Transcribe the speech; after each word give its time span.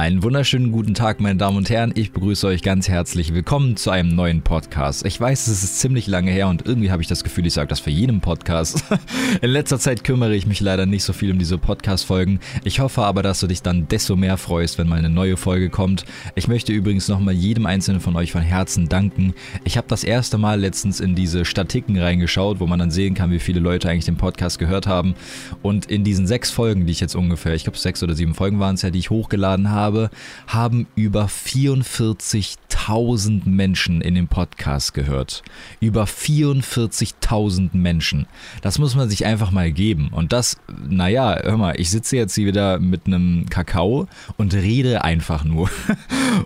Einen 0.00 0.22
wunderschönen 0.22 0.72
guten 0.72 0.94
Tag, 0.94 1.20
meine 1.20 1.36
Damen 1.36 1.58
und 1.58 1.68
Herren. 1.68 1.92
Ich 1.94 2.10
begrüße 2.12 2.46
euch 2.46 2.62
ganz 2.62 2.88
herzlich. 2.88 3.34
Willkommen 3.34 3.76
zu 3.76 3.90
einem 3.90 4.14
neuen 4.14 4.40
Podcast. 4.40 5.04
Ich 5.04 5.20
weiß, 5.20 5.48
es 5.48 5.62
ist 5.62 5.78
ziemlich 5.78 6.06
lange 6.06 6.30
her 6.30 6.48
und 6.48 6.64
irgendwie 6.64 6.90
habe 6.90 7.02
ich 7.02 7.08
das 7.08 7.22
Gefühl, 7.22 7.46
ich 7.46 7.52
sage 7.52 7.68
das 7.68 7.80
für 7.80 7.90
jeden 7.90 8.22
Podcast. 8.22 8.82
In 9.42 9.50
letzter 9.50 9.78
Zeit 9.78 10.02
kümmere 10.02 10.34
ich 10.34 10.46
mich 10.46 10.60
leider 10.60 10.86
nicht 10.86 11.04
so 11.04 11.12
viel 11.12 11.30
um 11.30 11.38
diese 11.38 11.58
Podcast-Folgen. 11.58 12.40
Ich 12.64 12.80
hoffe 12.80 13.02
aber, 13.02 13.22
dass 13.22 13.40
du 13.40 13.46
dich 13.46 13.60
dann 13.60 13.88
desto 13.88 14.16
mehr 14.16 14.38
freust, 14.38 14.78
wenn 14.78 14.88
mal 14.88 14.98
eine 14.98 15.10
neue 15.10 15.36
Folge 15.36 15.68
kommt. 15.68 16.06
Ich 16.34 16.48
möchte 16.48 16.72
übrigens 16.72 17.08
nochmal 17.08 17.34
jedem 17.34 17.66
einzelnen 17.66 18.00
von 18.00 18.16
euch 18.16 18.32
von 18.32 18.40
Herzen 18.40 18.88
danken. 18.88 19.34
Ich 19.64 19.76
habe 19.76 19.88
das 19.88 20.02
erste 20.02 20.38
Mal 20.38 20.60
letztens 20.60 21.00
in 21.00 21.14
diese 21.14 21.44
Statiken 21.44 21.98
reingeschaut, 21.98 22.58
wo 22.58 22.66
man 22.66 22.78
dann 22.78 22.90
sehen 22.90 23.12
kann, 23.12 23.32
wie 23.32 23.38
viele 23.38 23.60
Leute 23.60 23.90
eigentlich 23.90 24.06
den 24.06 24.16
Podcast 24.16 24.58
gehört 24.58 24.86
haben. 24.86 25.14
Und 25.60 25.90
in 25.90 26.04
diesen 26.04 26.26
sechs 26.26 26.50
Folgen, 26.50 26.86
die 26.86 26.92
ich 26.92 27.00
jetzt 27.00 27.14
ungefähr, 27.14 27.52
ich 27.54 27.64
glaube 27.64 27.76
sechs 27.76 28.02
oder 28.02 28.14
sieben 28.14 28.32
Folgen 28.32 28.60
waren 28.60 28.76
es 28.76 28.80
ja, 28.80 28.88
die 28.88 28.98
ich 28.98 29.10
hochgeladen 29.10 29.68
habe, 29.68 29.89
habe, 29.90 30.10
haben 30.46 30.86
über 30.94 31.26
44.000 31.26 33.48
Menschen 33.48 34.00
in 34.00 34.14
dem 34.14 34.28
Podcast 34.28 34.94
gehört. 34.94 35.42
Über 35.80 36.04
44.000 36.04 37.70
Menschen. 37.72 38.26
Das 38.62 38.78
muss 38.78 38.94
man 38.94 39.10
sich 39.10 39.26
einfach 39.26 39.50
mal 39.50 39.72
geben. 39.72 40.10
Und 40.12 40.32
das, 40.32 40.58
naja, 40.88 41.40
hör 41.42 41.56
mal, 41.56 41.74
ich 41.78 41.90
sitze 41.90 42.16
jetzt 42.16 42.34
hier 42.34 42.46
wieder 42.46 42.78
mit 42.78 43.06
einem 43.06 43.46
Kakao 43.50 44.06
und 44.36 44.54
rede 44.54 45.02
einfach 45.04 45.44
nur. 45.44 45.68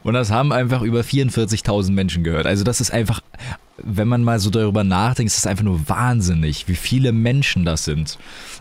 Und 0.03 0.15
das 0.15 0.31
haben 0.31 0.51
einfach 0.53 0.81
über 0.83 1.01
44.000 1.01 1.93
Menschen 1.93 2.25
gehört. 2.25 2.47
Also 2.47 2.65
das 2.65 2.81
ist 2.81 2.91
einfach 2.91 3.21
wenn 3.77 4.09
man 4.09 4.23
mal 4.23 4.39
so 4.39 4.51
darüber 4.51 4.85
nachdenkt, 4.85 5.33
ist 5.33 5.39
das 5.39 5.49
einfach 5.49 5.65
nur 5.65 5.89
wahnsinnig, 5.89 6.69
wie 6.69 6.77
viele 6.77 7.11
Menschen 7.13 7.65
das 7.65 7.85
sind. 7.85 8.19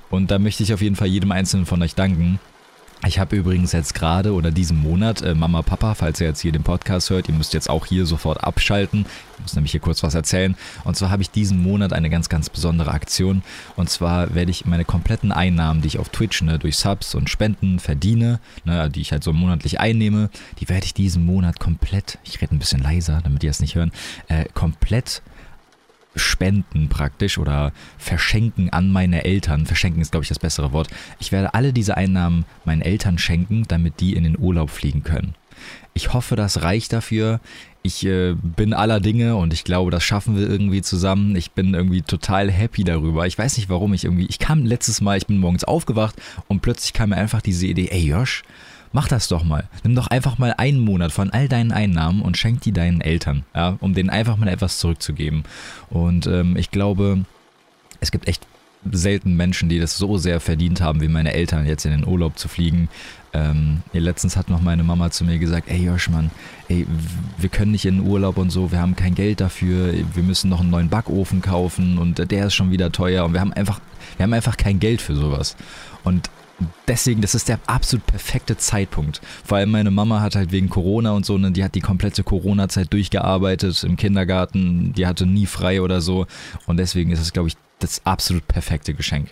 Und 0.09 0.31
da 0.31 0.40
möchte 0.40 0.64
ich 0.64 0.73
auf 0.73 0.81
jeden 0.81 0.95
Fall 0.95 1.06
jedem 1.08 1.31
Einzelnen 1.31 1.68
von 1.68 1.84
euch 1.84 1.94
danken. 1.95 2.40
Ich 3.06 3.20
habe 3.20 3.36
übrigens 3.36 3.74
jetzt 3.74 3.94
gerade 3.94 4.34
oder 4.34 4.50
diesen 4.50 4.82
Monat, 4.82 5.22
äh, 5.22 5.36
Mama, 5.36 5.62
Papa, 5.62 5.94
falls 5.94 6.22
ihr 6.22 6.28
jetzt 6.28 6.40
hier 6.40 6.54
den 6.54 6.64
Podcast 6.64 7.10
hört, 7.10 7.28
ihr 7.28 7.36
müsst 7.36 7.54
jetzt 7.54 7.70
auch 7.70 7.86
hier 7.86 8.06
sofort 8.06 8.42
abschalten. 8.42 9.06
Ich 9.36 9.42
muss 9.42 9.56
nämlich 9.56 9.72
hier 9.72 9.82
kurz 9.82 10.04
was 10.04 10.16
erzählen. 10.16 10.56
Und 10.86 10.95
zwar 10.95 11.10
habe 11.10 11.22
ich 11.22 11.30
diesen 11.30 11.62
Monat 11.62 11.92
eine 11.92 12.10
ganz, 12.10 12.30
ganz 12.30 12.50
besondere 12.50 12.92
Aktion. 12.92 13.44
Und 13.76 13.90
zwar 13.90 14.34
werde 14.36 14.52
ich 14.52 14.66
meine 14.66 14.86
kompletten 14.86 15.34
Einnahmen, 15.34 15.82
die 15.82 15.88
ich 15.88 16.00
auf 16.00 16.08
Twitch 16.10 16.42
ne, 16.44 16.60
durch 16.60 16.78
Subs 16.78 17.14
und 17.14 17.30
Spenden 17.30 17.80
verdiene, 17.80 18.40
ne, 18.64 18.90
die 18.90 19.02
ich 19.02 19.12
halt 19.12 19.26
so 19.26 19.34
monatlich 19.34 19.82
einnehme, 19.82 20.30
die 20.62 20.70
werde 20.70 20.86
ich 20.86 20.94
diesen 20.94 21.26
Monat 21.26 21.60
komplett, 21.60 22.20
ich 22.23 22.42
rede 22.42 22.56
ein 22.56 22.60
bisschen 22.60 22.82
leiser, 22.82 23.20
damit 23.22 23.44
ihr 23.44 23.50
es 23.50 23.60
nicht 23.60 23.76
hören, 23.76 23.92
äh, 24.30 24.45
komplett 24.54 25.22
spenden 26.16 26.89
praktisch 26.89 27.38
oder 27.38 27.72
verschenken 27.97 28.69
an 28.69 28.92
meine 28.92 29.23
Eltern. 29.23 29.66
Verschenken 29.66 30.02
ist, 30.02 30.11
glaube 30.11 30.23
ich, 30.23 30.30
das 30.30 30.39
bessere 30.39 30.72
Wort. 30.72 30.89
Ich 31.20 31.31
werde 31.31 31.53
alle 31.53 31.73
diese 31.73 31.97
Einnahmen 31.97 32.45
meinen 32.66 32.81
Eltern 32.81 33.17
schenken, 33.17 33.64
damit 33.67 34.00
die 34.00 34.14
in 34.14 34.23
den 34.23 34.38
Urlaub 34.38 34.70
fliegen 34.70 35.03
können. 35.03 35.36
Ich 35.94 36.14
hoffe, 36.14 36.36
das 36.36 36.64
reicht 36.64 36.94
dafür. 36.94 37.39
Ich 37.83 38.05
äh, 38.05 38.33
bin 38.33 38.73
aller 38.73 39.00
Dinge 39.00 39.36
und 39.36 39.53
ich 39.53 39.64
glaube, 39.64 39.92
das 39.92 40.03
schaffen 40.03 40.38
wir 40.38 40.50
irgendwie 40.50 40.81
zusammen. 40.81 41.36
Ich 41.36 41.52
bin 41.52 41.73
irgendwie 41.73 42.02
total 42.02 42.50
happy 42.50 42.83
darüber. 42.83 43.27
Ich 43.27 43.38
weiß 43.38 43.58
nicht, 43.58 43.70
warum 43.70 43.94
ich 43.94 44.05
irgendwie. 44.05 44.25
Ich 44.25 44.39
kam 44.39 44.66
letztes 44.66 45.02
Mal, 45.02 45.17
ich 45.17 45.27
bin 45.27 45.38
morgens 45.38 45.64
aufgewacht 45.64 46.16
und 46.48 46.61
plötzlich 46.61 46.94
kam 46.94 47.09
mir 47.09 47.17
einfach 47.17 47.42
diese 47.42 47.67
Idee, 47.67 47.89
ey 47.92 48.08
Josh, 48.08 48.44
Mach 48.94 49.08
das 49.08 49.27
doch 49.27 49.44
mal. 49.44 49.67
Nimm 49.83 49.95
doch 49.95 50.08
einfach 50.08 50.38
mal 50.38 50.53
einen 50.58 50.80
Monat 50.80 51.11
von 51.11 51.31
all 51.31 51.47
deinen 51.47 51.72
Einnahmen 51.72 52.22
und 52.22 52.38
schenk 52.38 52.61
die 52.61 52.72
deinen 52.72 53.02
Eltern, 53.02 53.44
ja, 53.55 53.75
um 53.80 53.95
denen 53.95 54.11
einfach 54.11 54.38
mal 54.38 54.47
etwas 54.47 54.77
zurückzugeben. 54.77 55.44
Und 55.89 56.27
ähm, 56.27 56.55
ich 56.55 56.69
glaube, 56.69 57.25
es 57.99 58.11
gibt 58.11 58.27
echt 58.27 58.45
selten 58.91 59.36
Menschen, 59.36 59.67
die 59.67 59.80
das 59.80 59.97
so 59.97 60.17
sehr 60.17 60.39
verdient 60.39 60.81
haben, 60.81 61.02
wie 61.02 61.08
meine 61.08 61.33
Eltern, 61.33 61.66
jetzt 61.66 61.86
in 61.86 61.91
den 61.91 62.05
Urlaub 62.05 62.38
zu 62.38 62.47
fliegen. 62.47 62.89
Ähm, 63.33 63.81
letztens 63.94 64.38
hat 64.38 64.49
noch 64.49 64.61
meine 64.61 64.83
Mama 64.83 65.09
zu 65.09 65.25
mir 65.25 65.39
gesagt, 65.39 65.69
ey 65.69 65.86
Joschmann, 65.86 66.30
ey, 66.67 66.86
wir 67.38 67.49
können 67.49 67.71
nicht 67.71 67.86
in 67.86 67.99
den 67.99 68.08
Urlaub 68.08 68.38
und 68.38 68.52
so, 68.52 68.71
wir 68.71 68.80
haben 68.80 68.95
kein 68.95 69.16
Geld 69.16 69.41
dafür, 69.41 69.94
wir 70.14 70.23
müssen 70.23 70.49
noch 70.49 70.59
einen 70.59 70.69
neuen 70.69 70.89
Backofen 70.89 71.41
kaufen 71.41 71.97
und 71.97 72.30
der 72.31 72.45
ist 72.45 72.53
schon 72.53 72.69
wieder 72.69 72.92
teuer 72.92 73.26
und 73.26 73.33
wir 73.33 73.42
haben 73.42 73.53
einfach, 73.53 73.80
wir 74.17 74.26
haben 74.26 74.33
einfach 74.33 74.58
kein 74.58 74.80
Geld 74.80 75.02
für 75.02 75.15
sowas. 75.15 75.55
Und 76.03 76.30
deswegen, 76.87 77.21
das 77.21 77.36
ist 77.36 77.49
der 77.49 77.59
absolut 77.67 78.05
perfekte 78.05 78.58
Zeitpunkt. 78.58 79.21
Vor 79.43 79.58
allem 79.58 79.71
meine 79.71 79.91
Mama 79.91 80.21
hat 80.21 80.36
halt 80.36 80.52
wegen 80.52 80.69
Corona 80.69 81.11
und 81.11 81.25
so, 81.25 81.37
ne, 81.37 81.52
die 81.52 81.64
hat 81.64 81.75
die 81.75 81.81
komplette 81.81 82.23
Corona-Zeit 82.23 82.91
durchgearbeitet 82.93 83.83
im 83.83 83.95
Kindergarten, 83.95 84.93
die 84.93 85.08
hatte 85.08 85.25
nie 85.25 85.45
frei 85.45 85.81
oder 85.81 86.02
so. 86.02 86.27
Und 86.65 86.77
deswegen 86.77 87.11
ist 87.11 87.21
es, 87.21 87.33
glaube 87.33 87.49
ich, 87.49 87.58
das 87.80 88.05
absolut 88.05 88.47
perfekte 88.47 88.93
Geschenk. 88.93 89.30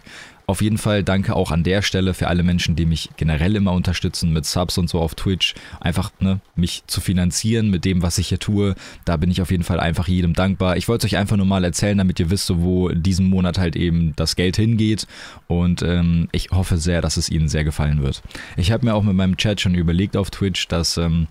Auf 0.52 0.62
jeden 0.62 0.78
Fall 0.78 1.02
danke 1.02 1.34
auch 1.34 1.50
an 1.52 1.64
der 1.64 1.82
Stelle 1.82 2.14
für 2.14 2.28
alle 2.28 2.44
Menschen, 2.44 2.76
die 2.76 2.86
mich 2.86 3.10
generell 3.16 3.56
immer 3.56 3.72
unterstützen 3.72 4.34
mit 4.34 4.46
Subs 4.46 4.78
und 4.78 4.90
so 4.90 5.00
auf 5.00 5.16
Twitch. 5.16 5.56
Einfach 5.80 6.12
ne, 6.20 6.42
mich 6.58 6.84
zu 6.88 7.00
finanzieren 7.00 7.70
mit 7.70 7.86
dem, 7.86 8.02
was 8.02 8.18
ich 8.18 8.28
hier 8.28 8.38
tue. 8.38 8.76
Da 9.06 9.16
bin 9.16 9.32
ich 9.32 9.42
auf 9.42 9.50
jeden 9.50 9.64
Fall 9.64 9.80
einfach 9.80 10.10
jedem 10.10 10.34
dankbar. 10.34 10.76
Ich 10.76 10.90
wollte 10.90 11.08
es 11.08 11.14
euch 11.14 11.18
einfach 11.18 11.38
nur 11.38 11.46
mal 11.46 11.64
erzählen, 11.64 11.98
damit 11.98 12.20
ihr 12.20 12.30
wisst, 12.32 12.52
wo 12.54 12.90
diesen 12.90 13.30
Monat 13.30 13.60
halt 13.60 13.78
eben 13.78 14.12
das 14.18 14.36
Geld 14.36 14.58
hingeht. 14.58 15.08
Und 15.48 15.84
ähm, 15.84 16.28
ich 16.34 16.50
hoffe 16.52 16.76
sehr, 16.76 17.00
dass 17.00 17.16
es 17.16 17.30
Ihnen 17.30 17.48
sehr 17.48 17.64
gefallen 17.64 18.04
wird. 18.04 18.22
Ich 18.58 18.74
habe 18.74 18.86
mir 18.86 18.94
auch 18.94 19.04
mit 19.04 19.16
meinem 19.16 19.38
Chat 19.38 19.62
schon 19.62 19.74
überlegt 19.74 20.18
auf 20.18 20.32
Twitch, 20.32 20.68
dass... 20.68 20.98
Ähm, 20.98 21.28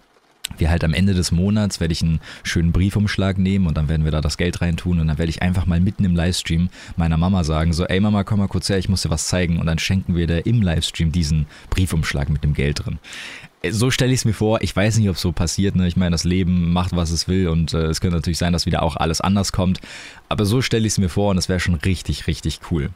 wir 0.58 0.70
halt 0.70 0.84
am 0.84 0.94
Ende 0.94 1.14
des 1.14 1.32
Monats 1.32 1.80
werde 1.80 1.92
ich 1.92 2.02
einen 2.02 2.20
schönen 2.42 2.72
Briefumschlag 2.72 3.38
nehmen 3.38 3.66
und 3.66 3.76
dann 3.76 3.88
werden 3.88 4.04
wir 4.04 4.12
da 4.12 4.20
das 4.20 4.36
Geld 4.36 4.60
reintun 4.60 5.00
und 5.00 5.08
dann 5.08 5.18
werde 5.18 5.30
ich 5.30 5.42
einfach 5.42 5.66
mal 5.66 5.80
mitten 5.80 6.04
im 6.04 6.14
Livestream 6.14 6.68
meiner 6.96 7.16
Mama 7.16 7.44
sagen, 7.44 7.72
so, 7.72 7.84
ey 7.86 8.00
Mama, 8.00 8.24
komm 8.24 8.40
mal 8.40 8.48
kurz 8.48 8.68
her, 8.68 8.78
ich 8.78 8.88
muss 8.88 9.02
dir 9.02 9.10
was 9.10 9.28
zeigen 9.28 9.58
und 9.58 9.66
dann 9.66 9.78
schenken 9.78 10.14
wir 10.14 10.26
dir 10.26 10.46
im 10.46 10.62
Livestream 10.62 11.12
diesen 11.12 11.46
Briefumschlag 11.70 12.28
mit 12.28 12.44
dem 12.44 12.54
Geld 12.54 12.84
drin. 12.84 12.98
So 13.68 13.90
stelle 13.90 14.12
ich 14.12 14.20
es 14.20 14.24
mir 14.24 14.32
vor. 14.32 14.62
Ich 14.62 14.74
weiß 14.74 14.96
nicht, 14.96 15.10
ob 15.10 15.16
es 15.16 15.20
so 15.20 15.32
passiert. 15.32 15.76
Ne? 15.76 15.86
Ich 15.86 15.94
meine, 15.94 16.12
das 16.12 16.24
Leben 16.24 16.72
macht, 16.72 16.96
was 16.96 17.10
es 17.10 17.28
will 17.28 17.48
und 17.48 17.74
äh, 17.74 17.88
es 17.88 18.00
könnte 18.00 18.16
natürlich 18.16 18.38
sein, 18.38 18.54
dass 18.54 18.64
wieder 18.64 18.82
auch 18.82 18.96
alles 18.96 19.20
anders 19.20 19.52
kommt. 19.52 19.80
Aber 20.30 20.46
so 20.46 20.62
stelle 20.62 20.86
ich 20.86 20.94
es 20.94 20.98
mir 20.98 21.10
vor 21.10 21.30
und 21.30 21.36
das 21.36 21.50
wäre 21.50 21.60
schon 21.60 21.74
richtig, 21.74 22.26
richtig 22.26 22.60
cool. 22.70 22.88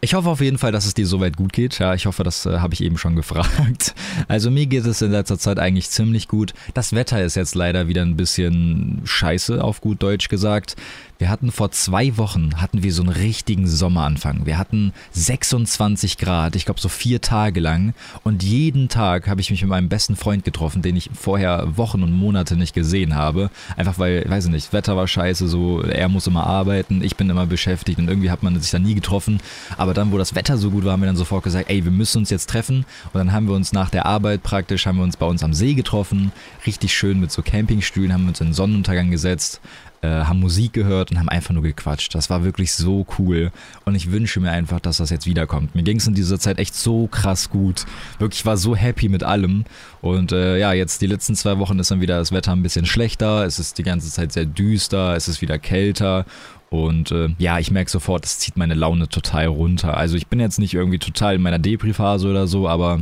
Ich 0.00 0.14
hoffe 0.14 0.28
auf 0.28 0.40
jeden 0.40 0.58
Fall, 0.58 0.70
dass 0.70 0.86
es 0.86 0.94
dir 0.94 1.08
soweit 1.08 1.36
gut 1.36 1.52
geht. 1.52 1.80
Ja, 1.80 1.92
ich 1.92 2.06
hoffe, 2.06 2.22
das 2.22 2.46
äh, 2.46 2.60
habe 2.60 2.72
ich 2.72 2.84
eben 2.84 2.98
schon 2.98 3.16
gefragt. 3.16 3.96
Also 4.28 4.48
mir 4.48 4.66
geht 4.66 4.86
es 4.86 5.02
in 5.02 5.10
letzter 5.10 5.40
Zeit 5.40 5.58
eigentlich 5.58 5.90
ziemlich 5.90 6.28
gut. 6.28 6.54
Das 6.72 6.92
Wetter 6.92 7.20
ist 7.24 7.34
jetzt 7.34 7.56
leider 7.56 7.88
wieder 7.88 8.02
ein 8.02 8.16
bisschen 8.16 9.00
scheiße, 9.04 9.62
auf 9.62 9.80
gut 9.80 10.00
Deutsch 10.00 10.28
gesagt. 10.28 10.76
Wir 11.18 11.30
hatten 11.30 11.50
vor 11.50 11.72
zwei 11.72 12.16
Wochen, 12.16 12.60
hatten 12.60 12.84
wir 12.84 12.92
so 12.92 13.02
einen 13.02 13.10
richtigen 13.10 13.66
Sommeranfang. 13.66 14.46
Wir 14.46 14.56
hatten 14.56 14.92
26 15.14 16.16
Grad, 16.16 16.54
ich 16.54 16.64
glaube 16.64 16.78
so 16.78 16.88
vier 16.88 17.20
Tage 17.20 17.58
lang. 17.58 17.92
Und 18.22 18.44
jeden 18.44 18.88
Tag 18.88 19.26
habe 19.26 19.40
ich 19.40 19.50
mich 19.50 19.62
mit 19.62 19.70
meinem 19.70 19.88
besten 19.88 20.14
Freund 20.14 20.44
getroffen, 20.44 20.80
den 20.80 20.94
ich 20.94 21.10
vorher 21.12 21.76
Wochen 21.76 22.04
und 22.04 22.12
Monate 22.12 22.54
nicht 22.54 22.72
gesehen 22.72 23.16
habe. 23.16 23.50
Einfach 23.76 23.98
weil, 23.98 24.30
weiß 24.30 24.44
ich 24.44 24.52
nicht, 24.52 24.72
Wetter 24.72 24.96
war 24.96 25.08
scheiße, 25.08 25.48
so 25.48 25.82
er 25.82 26.08
muss 26.08 26.28
immer 26.28 26.46
arbeiten, 26.46 27.02
ich 27.02 27.16
bin 27.16 27.28
immer 27.28 27.46
beschäftigt 27.46 27.98
und 27.98 28.06
irgendwie 28.06 28.30
hat 28.30 28.44
man 28.44 28.60
sich 28.60 28.70
da 28.70 28.78
nie 28.78 28.94
getroffen. 28.94 29.40
Aber 29.76 29.87
dann, 29.94 30.12
wo 30.12 30.18
das 30.18 30.34
Wetter 30.34 30.58
so 30.58 30.70
gut 30.70 30.84
war, 30.84 30.92
haben 30.92 31.02
wir 31.02 31.06
dann 31.06 31.16
sofort 31.16 31.44
gesagt, 31.44 31.70
ey, 31.70 31.84
wir 31.84 31.90
müssen 31.90 32.18
uns 32.18 32.30
jetzt 32.30 32.48
treffen. 32.48 32.84
Und 33.12 33.18
dann 33.18 33.32
haben 33.32 33.46
wir 33.46 33.54
uns 33.54 33.72
nach 33.72 33.90
der 33.90 34.06
Arbeit 34.06 34.42
praktisch, 34.42 34.86
haben 34.86 34.98
wir 34.98 35.04
uns 35.04 35.16
bei 35.16 35.26
uns 35.26 35.42
am 35.42 35.54
See 35.54 35.74
getroffen. 35.74 36.32
Richtig 36.66 36.92
schön 36.92 37.20
mit 37.20 37.32
so 37.32 37.42
Campingstühlen, 37.42 38.12
haben 38.12 38.28
uns 38.28 38.40
in 38.40 38.48
den 38.48 38.54
Sonnenuntergang 38.54 39.10
gesetzt 39.10 39.60
äh, 40.02 40.08
haben 40.08 40.40
Musik 40.40 40.72
gehört 40.72 41.10
und 41.10 41.18
haben 41.18 41.28
einfach 41.28 41.52
nur 41.52 41.62
gequatscht. 41.62 42.14
Das 42.14 42.30
war 42.30 42.44
wirklich 42.44 42.72
so 42.72 43.06
cool 43.18 43.50
und 43.84 43.94
ich 43.94 44.10
wünsche 44.10 44.40
mir 44.40 44.50
einfach, 44.50 44.80
dass 44.80 44.98
das 44.98 45.10
jetzt 45.10 45.26
wiederkommt. 45.26 45.74
Mir 45.74 45.82
ging 45.82 45.98
es 45.98 46.06
in 46.06 46.14
dieser 46.14 46.38
Zeit 46.38 46.58
echt 46.58 46.74
so 46.74 47.06
krass 47.08 47.50
gut. 47.50 47.84
Wirklich 48.18 48.44
war 48.46 48.56
so 48.56 48.76
happy 48.76 49.08
mit 49.08 49.22
allem 49.22 49.64
und 50.00 50.32
äh, 50.32 50.58
ja, 50.58 50.72
jetzt 50.72 51.00
die 51.02 51.06
letzten 51.06 51.34
zwei 51.34 51.58
Wochen 51.58 51.78
ist 51.78 51.90
dann 51.90 52.00
wieder 52.00 52.18
das 52.18 52.32
Wetter 52.32 52.52
ein 52.52 52.62
bisschen 52.62 52.86
schlechter. 52.86 53.44
Es 53.44 53.58
ist 53.58 53.78
die 53.78 53.82
ganze 53.82 54.10
Zeit 54.10 54.32
sehr 54.32 54.46
düster, 54.46 55.16
es 55.16 55.28
ist 55.28 55.42
wieder 55.42 55.58
kälter 55.58 56.24
und 56.70 57.12
äh, 57.12 57.30
ja, 57.38 57.58
ich 57.58 57.70
merke 57.70 57.90
sofort, 57.90 58.26
es 58.26 58.38
zieht 58.38 58.56
meine 58.56 58.74
Laune 58.74 59.08
total 59.08 59.46
runter. 59.46 59.96
Also 59.96 60.16
ich 60.16 60.26
bin 60.26 60.40
jetzt 60.40 60.58
nicht 60.58 60.74
irgendwie 60.74 60.98
total 60.98 61.36
in 61.36 61.42
meiner 61.42 61.58
Depri-Phase 61.58 62.28
oder 62.28 62.46
so, 62.46 62.68
aber 62.68 63.00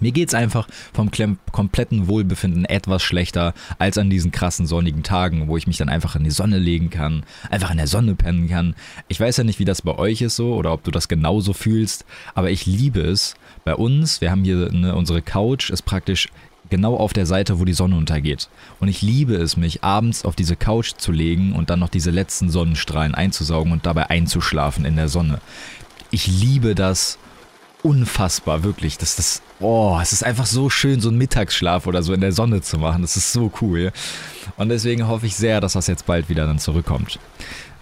mir 0.00 0.12
geht's 0.12 0.34
einfach 0.34 0.68
vom 0.92 1.10
kompletten 1.50 2.06
Wohlbefinden 2.06 2.64
etwas 2.64 3.02
schlechter 3.02 3.54
als 3.78 3.98
an 3.98 4.10
diesen 4.10 4.30
krassen 4.30 4.66
sonnigen 4.66 5.02
Tagen, 5.02 5.48
wo 5.48 5.56
ich 5.56 5.66
mich 5.66 5.76
dann 5.76 5.88
einfach 5.88 6.14
in 6.14 6.24
die 6.24 6.30
Sonne 6.30 6.58
legen 6.58 6.90
kann, 6.90 7.24
einfach 7.50 7.70
in 7.70 7.78
der 7.78 7.86
Sonne 7.86 8.14
pennen 8.14 8.48
kann. 8.48 8.74
Ich 9.08 9.18
weiß 9.18 9.38
ja 9.38 9.44
nicht, 9.44 9.58
wie 9.58 9.64
das 9.64 9.82
bei 9.82 9.96
euch 9.96 10.20
ist 10.22 10.36
so 10.36 10.54
oder 10.54 10.72
ob 10.72 10.84
du 10.84 10.90
das 10.90 11.08
genauso 11.08 11.52
fühlst, 11.52 12.04
aber 12.34 12.50
ich 12.50 12.66
liebe 12.66 13.00
es. 13.00 13.34
Bei 13.64 13.74
uns, 13.74 14.20
wir 14.20 14.30
haben 14.30 14.44
hier 14.44 14.70
ne, 14.72 14.94
unsere 14.94 15.20
Couch, 15.20 15.70
ist 15.70 15.82
praktisch 15.82 16.28
genau 16.70 16.96
auf 16.96 17.12
der 17.12 17.26
Seite, 17.26 17.58
wo 17.58 17.64
die 17.64 17.72
Sonne 17.72 17.96
untergeht. 17.96 18.48
Und 18.80 18.88
ich 18.88 19.02
liebe 19.02 19.34
es, 19.34 19.56
mich 19.56 19.84
abends 19.84 20.24
auf 20.24 20.36
diese 20.36 20.56
Couch 20.56 20.92
zu 20.98 21.12
legen 21.12 21.52
und 21.52 21.70
dann 21.70 21.80
noch 21.80 21.88
diese 21.88 22.10
letzten 22.10 22.50
Sonnenstrahlen 22.50 23.14
einzusaugen 23.14 23.72
und 23.72 23.86
dabei 23.86 24.10
einzuschlafen 24.10 24.84
in 24.84 24.96
der 24.96 25.08
Sonne. 25.08 25.40
Ich 26.10 26.26
liebe 26.26 26.74
das 26.74 27.18
unfassbar, 27.82 28.64
wirklich. 28.64 28.98
Das, 28.98 29.16
das, 29.16 29.42
oh, 29.60 29.98
es 30.02 30.12
ist 30.12 30.24
einfach 30.24 30.46
so 30.46 30.70
schön, 30.70 31.00
so 31.00 31.08
einen 31.08 31.18
Mittagsschlaf 31.18 31.86
oder 31.86 32.02
so 32.02 32.12
in 32.12 32.20
der 32.20 32.32
Sonne 32.32 32.60
zu 32.60 32.78
machen. 32.78 33.02
Das 33.02 33.16
ist 33.16 33.32
so 33.32 33.52
cool. 33.60 33.92
Und 34.56 34.68
deswegen 34.68 35.06
hoffe 35.06 35.26
ich 35.26 35.36
sehr, 35.36 35.60
dass 35.60 35.74
das 35.74 35.86
jetzt 35.86 36.06
bald 36.06 36.28
wieder 36.28 36.46
dann 36.46 36.58
zurückkommt. 36.58 37.18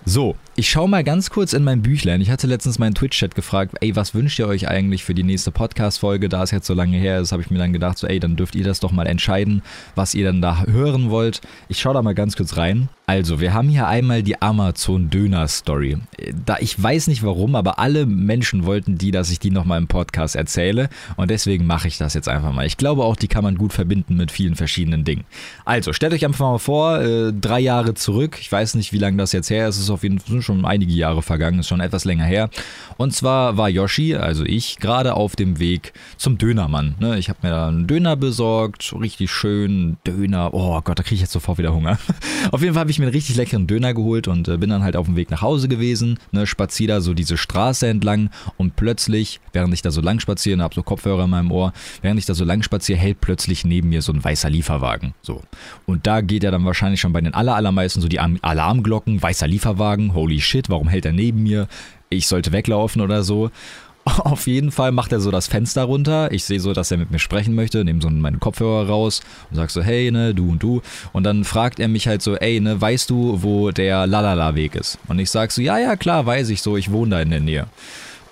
So, 0.05 0.37
ich 0.59 0.71
schaue 0.71 0.89
mal 0.89 1.05
ganz 1.05 1.29
kurz 1.29 1.53
in 1.53 1.65
mein 1.65 1.83
Büchlein. 1.83 2.23
Ich 2.23 2.31
hatte 2.31 2.47
letztens 2.47 2.79
meinen 2.79 2.95
Twitch-Chat 2.95 3.35
gefragt, 3.35 3.75
ey, 3.83 3.95
was 3.95 4.15
wünscht 4.15 4.39
ihr 4.39 4.49
euch 4.49 4.69
eigentlich 4.69 5.05
für 5.05 5.13
die 5.13 5.23
nächste 5.23 5.51
Podcast-Folge? 5.51 6.31
Da 6.31 6.43
es 6.43 6.51
jetzt 6.51 6.67
so 6.67 6.73
lange 6.73 6.97
her 6.97 7.21
ist, 7.21 7.33
habe 7.33 7.43
ich 7.43 7.51
mir 7.51 7.59
dann 7.59 7.75
gedacht, 7.75 7.99
so, 7.99 8.07
ey, 8.07 8.19
dann 8.19 8.37
dürft 8.37 8.55
ihr 8.55 8.65
das 8.65 8.81
doch 8.81 8.91
mal 8.91 9.07
entscheiden, 9.07 9.61
was 9.97 10.15
ihr 10.15 10.25
dann 10.25 10.41
da 10.41 10.65
hören 10.65 11.11
wollt. 11.11 11.43
Ich 11.69 11.79
schaue 11.79 11.93
da 11.93 12.01
mal 12.01 12.15
ganz 12.15 12.37
kurz 12.37 12.57
rein. 12.57 12.89
Also, 13.09 13.39
wir 13.39 13.55
haben 13.55 13.69
hier 13.69 13.87
einmal 13.87 14.25
die 14.25 14.43
Amazon-Döner-Story. 14.43 15.99
Da 16.45 16.57
ich 16.59 16.83
weiß 16.83 17.07
nicht 17.07 17.23
warum, 17.23 17.55
aber 17.55 17.79
alle 17.79 18.05
Menschen 18.05 18.65
wollten 18.65 18.99
die, 18.99 19.13
dass 19.13 19.31
ich 19.31 19.39
die 19.39 19.53
nochmal 19.53 19.79
im 19.79 19.87
Podcast 19.87 20.35
erzähle. 20.35 20.89
Und 21.17 21.31
deswegen 21.31 21.67
mache 21.67 21.87
ich 21.87 21.99
das 21.99 22.15
jetzt 22.15 22.29
einfach 22.29 22.53
mal. 22.53 22.67
Ich 22.67 22.79
glaube 22.79 23.05
auch, 23.05 23.15
die 23.15 23.29
kann 23.29 23.45
man 23.45 23.59
gut 23.59 23.73
verbinden 23.73 24.17
mit 24.17 24.33
vielen 24.33 24.57
verschiedenen 24.57 25.05
Dingen. 25.05 25.25
Also, 25.65 25.93
stellt 25.93 26.15
euch 26.15 26.25
einfach 26.25 26.41
mal 26.41 26.59
vor, 26.59 27.01
äh, 27.01 27.33
drei 27.33 27.61
Jahre 27.61 27.95
zurück. 27.95 28.39
Ich 28.41 28.51
weiß 28.51 28.75
nicht, 28.75 28.93
wie 28.93 28.99
lange 28.99 29.19
das 29.19 29.33
jetzt 29.33 29.51
her 29.51 29.69
ist. 29.69 29.77
Es 29.77 29.83
ist 29.83 29.91
auf 29.91 30.03
jeden 30.03 30.19
Fall 30.19 30.35
schon 30.47 30.65
einige 30.65 30.93
Jahre 30.93 31.23
vergangen, 31.23 31.59
ist 31.59 31.69
schon 31.69 31.81
etwas 31.81 32.05
länger 32.05 32.25
her. 32.25 32.49
Und 32.97 33.13
zwar 33.13 33.57
war 33.57 33.69
Yoshi, 33.69 34.15
also 34.15 34.45
ich, 34.45 34.79
gerade 34.79 35.15
auf 35.15 35.37
dem 35.37 35.59
Weg 35.59 35.93
zum 36.17 36.39
Dönermann. 36.39 36.95
Ne? 36.99 37.19
Ich 37.19 37.29
habe 37.29 37.41
mir 37.43 37.51
da 37.51 37.69
einen 37.69 37.87
Döner 37.87 38.17
besorgt, 38.17 38.95
richtig 38.99 39.31
schön 39.31 39.99
Döner. 40.07 40.55
Oh 40.55 40.81
Gott, 40.83 40.99
da 40.99 41.03
kriege 41.03 41.17
ich 41.17 41.21
jetzt 41.21 41.33
sofort 41.33 41.59
wieder 41.59 41.75
Hunger. 41.75 41.99
auf 42.53 42.63
jeden 42.63 42.75
Fall 42.75 42.81
habe 42.81 42.91
ich 42.91 42.99
mir 42.99 43.07
einen 43.07 43.15
richtig 43.15 43.37
leckeren 43.37 43.67
Döner 43.67 43.93
geholt 43.93 44.29
und 44.29 44.49
äh, 44.49 44.57
bin 44.57 44.71
dann 44.71 44.83
halt 44.83 44.97
auf 44.97 45.07
dem 45.07 45.17
Weg 45.17 45.31
nach 45.31 45.43
Hause 45.43 45.69
gewesen, 45.69 46.19
ne, 46.33 46.47
spazier 46.47 46.89
da 46.89 47.01
so 47.01 47.13
diese 47.13 47.37
Straße 47.37 47.87
entlang 47.87 48.31
und 48.57 48.77
plötzlich, 48.77 49.41
während 49.53 49.75
ich 49.75 49.83
da 49.83 49.91
so 49.91 50.01
lang 50.01 50.21
spaziere, 50.21 50.63
habe 50.63 50.75
so 50.75 50.83
Kopfhörer 50.83 51.25
in 51.25 51.31
meinem 51.31 51.51
Ohr, 51.51 51.73
während 52.03 52.19
ich 52.19 52.27
da 52.27 52.35
so 52.35 52.45
lang 52.45 52.63
spaziere, 52.63 52.99
hält 52.99 53.21
plötzlich 53.21 53.65
neben 53.65 53.89
mir 53.89 54.03
so 54.03 54.13
ein 54.13 54.23
weißer 54.23 54.49
Lieferwagen. 54.49 55.15
So. 55.23 55.43
Und 55.87 56.07
da 56.07 56.21
geht 56.21 56.45
ja 56.45 56.51
dann 56.51 56.65
wahrscheinlich 56.65 57.01
schon 57.01 57.13
bei 57.13 57.21
den 57.21 57.35
aller, 57.35 57.55
allermeisten 57.55 58.01
so 58.01 58.09
die 58.09 58.21
Alarmglocken, 58.21 59.23
weißer 59.23 59.47
Lieferwagen, 59.47 60.15
holy 60.15 60.36
shit, 60.41 60.69
warum 60.69 60.89
hält 60.89 61.07
er 61.07 61.13
neben 61.13 61.43
mir? 61.43 61.69
Ich 62.09 62.27
sollte 62.27 62.53
weglaufen 62.53 63.03
oder 63.03 63.23
so. 63.23 63.51
Auf 64.05 64.47
jeden 64.47 64.71
Fall 64.71 64.93
macht 64.93 65.13
er 65.13 65.21
so 65.21 65.31
das 65.31 65.49
Fenster 65.49 65.83
runter. 65.83 66.31
Ich 66.31 66.45
sehe 66.45 66.61
so, 66.61 66.73
dass 66.73 66.91
er 66.91 66.97
mit 66.97 67.11
mir 67.11 67.19
sprechen 67.19 67.55
möchte, 67.55 67.85
nehme 67.85 68.01
so 68.01 68.09
meine 68.09 68.39
Kopfhörer 68.39 68.89
raus 68.89 69.21
und 69.51 69.57
sag 69.57 69.71
so, 69.71 69.83
hey, 69.83 70.11
ne, 70.13 70.35
du 70.35 70.51
und 70.51 70.63
du. 70.63 70.81
Und 71.13 71.25
dann 71.25 71.45
fragt 71.45 71.81
er 71.81 71.89
mich 71.89 72.07
halt 72.07 72.23
so, 72.23 72.37
ey, 72.37 72.61
ne, 72.61 72.81
weißt 72.81 73.11
du, 73.11 73.43
wo 73.43 73.73
der 73.73 74.07
Lalala-Weg 74.07 74.77
ist? 74.77 74.99
Und 75.09 75.19
ich 75.19 75.31
sag 75.31 75.51
so, 75.51 75.61
ja, 75.61 75.79
ja, 75.79 75.97
klar, 75.97 76.25
weiß 76.25 76.51
ich 76.51 76.63
so, 76.63 76.77
ich 76.77 76.93
wohne 76.93 77.17
da 77.17 77.21
in 77.21 77.31
der 77.31 77.41
Nähe. 77.41 77.67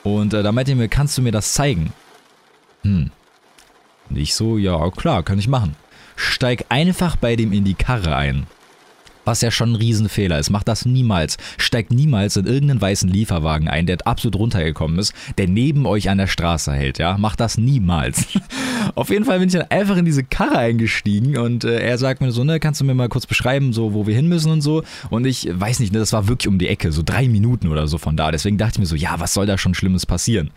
Und 0.05 0.33
äh, 0.33 0.43
da 0.43 0.53
meinte 0.53 0.73
er 0.73 0.77
mir, 0.77 0.89
kannst 0.89 1.19
du 1.19 1.23
mir 1.23 1.33
das 1.33 1.55
zeigen? 1.55 1.93
Hm. 2.83 3.11
Ich 4.11 4.35
so, 4.35 4.59
ja, 4.59 4.91
klar, 4.91 5.23
kann 5.23 5.39
ich 5.39 5.49
machen. 5.49 5.75
Steig 6.15 6.67
einfach 6.69 7.17
bei 7.17 7.35
dem 7.35 7.53
in 7.53 7.65
die 7.65 7.75
Karre 7.75 8.15
ein. 8.15 8.47
Was 9.25 9.41
ja 9.41 9.51
schon 9.51 9.73
ein 9.73 9.77
Riesenfehler 9.77 10.39
ist. 10.39 10.51
Macht 10.51 10.69
das 10.69 10.85
niemals. 10.85 11.37
Steigt 11.57 11.93
niemals 11.93 12.37
in 12.37 12.47
irgendeinen 12.47 12.81
weißen 12.81 13.09
Lieferwagen 13.09 13.69
ein, 13.69 13.87
der 13.87 13.99
absolut 14.07 14.37
runtergekommen 14.37 14.99
ist, 14.99 15.15
der 15.39 15.49
neben 15.49 15.87
euch 15.87 16.11
an 16.11 16.19
der 16.19 16.27
Straße 16.27 16.73
hält, 16.73 16.99
ja. 16.99 17.17
Macht 17.19 17.41
das 17.41 17.59
niemals. 17.59 18.27
Auf 18.95 19.11
jeden 19.11 19.25
Fall 19.25 19.39
bin 19.39 19.49
ich 19.49 19.55
dann 19.55 19.71
einfach 19.71 19.97
in 19.97 20.05
diese 20.05 20.25
Karre 20.25 20.59
eingestiegen 20.59 21.37
und 21.37 21.65
äh, 21.65 21.81
er 21.81 21.99
sagt 21.99 22.21
mir 22.21 22.33
so, 22.33 22.45
ne, 22.45 22.61
kannst 22.61 22.81
du 22.81 22.85
mir 22.85 22.95
mal 22.95 23.09
kurz 23.09 23.27
beschreiben, 23.27 23.73
so, 23.73 23.95
wo 23.95 24.07
wir 24.07 24.15
hin 24.15 24.29
müssen 24.29 24.53
und 24.53 24.61
so. 24.61 24.83
Und 25.11 25.27
ich 25.27 25.49
weiß 25.53 25.81
nicht, 25.81 25.93
ne, 25.93 25.99
das 25.99 26.13
war 26.13 26.29
wirklich 26.29 26.49
um 26.49 26.59
die 26.59 26.69
Ecke, 26.69 26.93
so 26.93 27.03
drei 27.05 27.29
Minuten 27.29 27.69
oder 27.69 27.87
so 27.87 27.99
von 27.99 28.17
da. 28.17 28.31
Deswegen 28.31 28.59
dachte 28.59 28.75
ich 28.75 28.79
mir 28.81 28.87
so, 28.87 28.97
ja, 28.97 29.19
was 29.21 29.35
soll 29.35 29.47
da 29.47 29.59
schon 29.59 29.75
Schlimmes 29.75 30.07
passieren? 30.07 30.51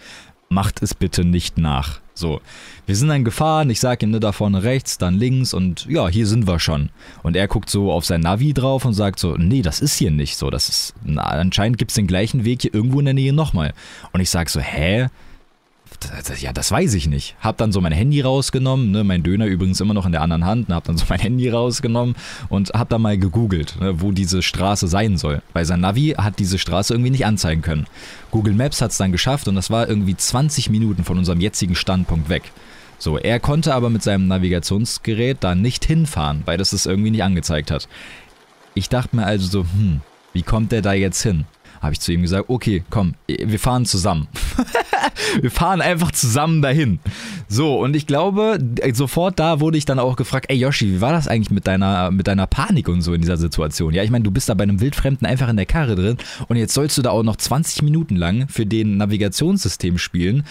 Macht 0.49 0.81
es 0.81 0.93
bitte 0.93 1.25
nicht 1.25 1.57
nach. 1.57 1.99
So, 2.13 2.41
wir 2.87 2.95
sind 2.95 3.09
dann 3.09 3.25
gefahren, 3.25 3.69
ich 3.69 3.81
sag 3.81 4.01
ihm, 4.01 4.11
ne, 4.11 4.19
da 4.19 4.31
vorne 4.31 4.63
rechts, 4.63 4.97
dann 4.97 5.15
links 5.15 5.53
und 5.53 5.85
ja, 5.87 6.07
hier 6.07 6.25
sind 6.25 6.47
wir 6.47 6.59
schon. 6.59 6.89
Und 7.21 7.35
er 7.35 7.47
guckt 7.49 7.69
so 7.69 7.91
auf 7.91 8.05
sein 8.05 8.21
Navi 8.21 8.53
drauf 8.53 8.85
und 8.85 8.93
sagt 8.93 9.19
so, 9.19 9.35
nee, 9.35 9.61
das 9.61 9.81
ist 9.81 9.97
hier 9.97 10.09
nicht 10.09 10.37
so, 10.37 10.49
das 10.49 10.69
ist, 10.69 10.93
na, 11.03 11.23
anscheinend 11.23 11.77
gibt 11.77 11.91
es 11.91 11.95
den 11.95 12.07
gleichen 12.07 12.45
Weg 12.45 12.61
hier 12.61 12.73
irgendwo 12.73 12.99
in 12.99 13.05
der 13.05 13.13
Nähe 13.13 13.33
nochmal. 13.33 13.73
Und 14.13 14.21
ich 14.21 14.29
sag 14.29 14.49
so, 14.49 14.61
hä? 14.61 15.07
ja, 16.39 16.53
das 16.53 16.71
weiß 16.71 16.93
ich 16.93 17.07
nicht. 17.07 17.35
Hab 17.41 17.57
dann 17.57 17.71
so 17.71 17.81
mein 17.81 17.91
Handy 17.91 18.21
rausgenommen, 18.21 18.91
ne, 18.91 19.03
mein 19.03 19.23
Döner 19.23 19.47
übrigens 19.47 19.81
immer 19.81 19.93
noch 19.93 20.05
in 20.05 20.11
der 20.11 20.21
anderen 20.21 20.45
Hand, 20.45 20.69
ne, 20.69 20.75
hab 20.75 20.85
dann 20.85 20.97
so 20.97 21.05
mein 21.09 21.19
Handy 21.19 21.49
rausgenommen 21.49 22.15
und 22.49 22.69
hab 22.69 22.89
dann 22.89 23.01
mal 23.01 23.17
gegoogelt, 23.17 23.75
ne, 23.81 23.99
wo 24.01 24.11
diese 24.11 24.41
Straße 24.41 24.87
sein 24.87 25.17
soll. 25.17 25.41
Weil 25.53 25.65
sein 25.65 25.81
Navi 25.81 26.15
hat 26.17 26.39
diese 26.39 26.57
Straße 26.57 26.93
irgendwie 26.93 27.11
nicht 27.11 27.25
anzeigen 27.25 27.61
können. 27.61 27.87
Google 28.31 28.53
Maps 28.53 28.81
hat 28.81 28.91
es 28.91 28.97
dann 28.97 29.11
geschafft 29.11 29.47
und 29.47 29.55
das 29.55 29.69
war 29.69 29.89
irgendwie 29.89 30.15
20 30.15 30.69
Minuten 30.69 31.03
von 31.03 31.17
unserem 31.17 31.41
jetzigen 31.41 31.75
Standpunkt 31.75 32.29
weg. 32.29 32.43
So, 32.99 33.17
er 33.17 33.39
konnte 33.39 33.73
aber 33.73 33.89
mit 33.89 34.03
seinem 34.03 34.27
Navigationsgerät 34.27 35.37
da 35.41 35.55
nicht 35.55 35.85
hinfahren, 35.85 36.41
weil 36.45 36.57
das 36.57 36.73
es 36.73 36.85
irgendwie 36.85 37.11
nicht 37.11 37.23
angezeigt 37.23 37.71
hat. 37.71 37.87
Ich 38.73 38.89
dachte 38.89 39.15
mir 39.15 39.25
also 39.25 39.47
so, 39.47 39.61
hm, 39.61 40.01
wie 40.33 40.43
kommt 40.43 40.71
der 40.71 40.81
da 40.81 40.93
jetzt 40.93 41.21
hin? 41.21 41.45
habe 41.81 41.93
ich 41.93 41.99
zu 41.99 42.11
ihm 42.11 42.21
gesagt, 42.21 42.49
okay, 42.49 42.83
komm, 42.89 43.15
wir 43.27 43.59
fahren 43.59 43.85
zusammen. 43.85 44.27
wir 45.41 45.51
fahren 45.51 45.81
einfach 45.81 46.11
zusammen 46.11 46.61
dahin. 46.61 46.99
So, 47.47 47.79
und 47.79 47.95
ich 47.95 48.07
glaube, 48.07 48.59
sofort 48.93 49.39
da 49.39 49.59
wurde 49.59 49.77
ich 49.77 49.85
dann 49.85 49.99
auch 49.99 50.15
gefragt, 50.15 50.47
ey 50.49 50.57
Yoshi, 50.57 50.95
wie 50.95 51.01
war 51.01 51.11
das 51.11 51.27
eigentlich 51.27 51.51
mit 51.51 51.67
deiner, 51.67 52.11
mit 52.11 52.27
deiner 52.27 52.47
Panik 52.47 52.89
und 52.89 53.01
so 53.01 53.13
in 53.13 53.21
dieser 53.21 53.37
Situation? 53.37 53.93
Ja, 53.93 54.03
ich 54.03 54.11
meine, 54.11 54.23
du 54.23 54.31
bist 54.31 54.49
da 54.49 54.53
bei 54.53 54.63
einem 54.63 54.81
Wildfremden 54.81 55.27
einfach 55.27 55.49
in 55.49 55.57
der 55.57 55.65
Karre 55.65 55.95
drin 55.95 56.17
und 56.47 56.57
jetzt 56.57 56.73
sollst 56.73 56.97
du 56.97 57.01
da 57.01 57.11
auch 57.11 57.23
noch 57.23 57.35
20 57.35 57.83
Minuten 57.83 58.15
lang 58.15 58.47
für 58.49 58.65
den 58.65 58.97
Navigationssystem 58.97 59.97
spielen 59.97 60.43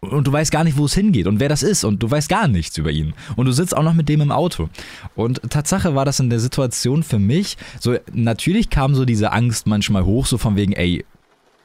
und 0.00 0.26
du 0.26 0.32
weißt 0.32 0.52
gar 0.52 0.64
nicht, 0.64 0.76
wo 0.76 0.84
es 0.84 0.94
hingeht 0.94 1.26
und 1.26 1.40
wer 1.40 1.48
das 1.48 1.62
ist 1.62 1.84
und 1.84 2.02
du 2.02 2.10
weißt 2.10 2.28
gar 2.28 2.46
nichts 2.46 2.78
über 2.78 2.90
ihn. 2.90 3.14
Und 3.36 3.46
du 3.46 3.52
sitzt 3.52 3.76
auch 3.76 3.82
noch 3.82 3.94
mit 3.94 4.08
dem 4.08 4.20
im 4.20 4.30
Auto. 4.30 4.68
Und 5.16 5.42
Tatsache 5.50 5.94
war 5.94 6.04
das 6.04 6.20
in 6.20 6.30
der 6.30 6.40
Situation 6.40 7.02
für 7.02 7.18
mich, 7.18 7.56
so 7.80 7.96
natürlich 8.12 8.70
kam 8.70 8.94
so 8.94 9.04
diese 9.04 9.32
Angst 9.32 9.66
manchmal 9.66 10.04
hoch, 10.04 10.26
so 10.26 10.38
von 10.38 10.56
wegen, 10.56 10.72
ey, 10.72 11.04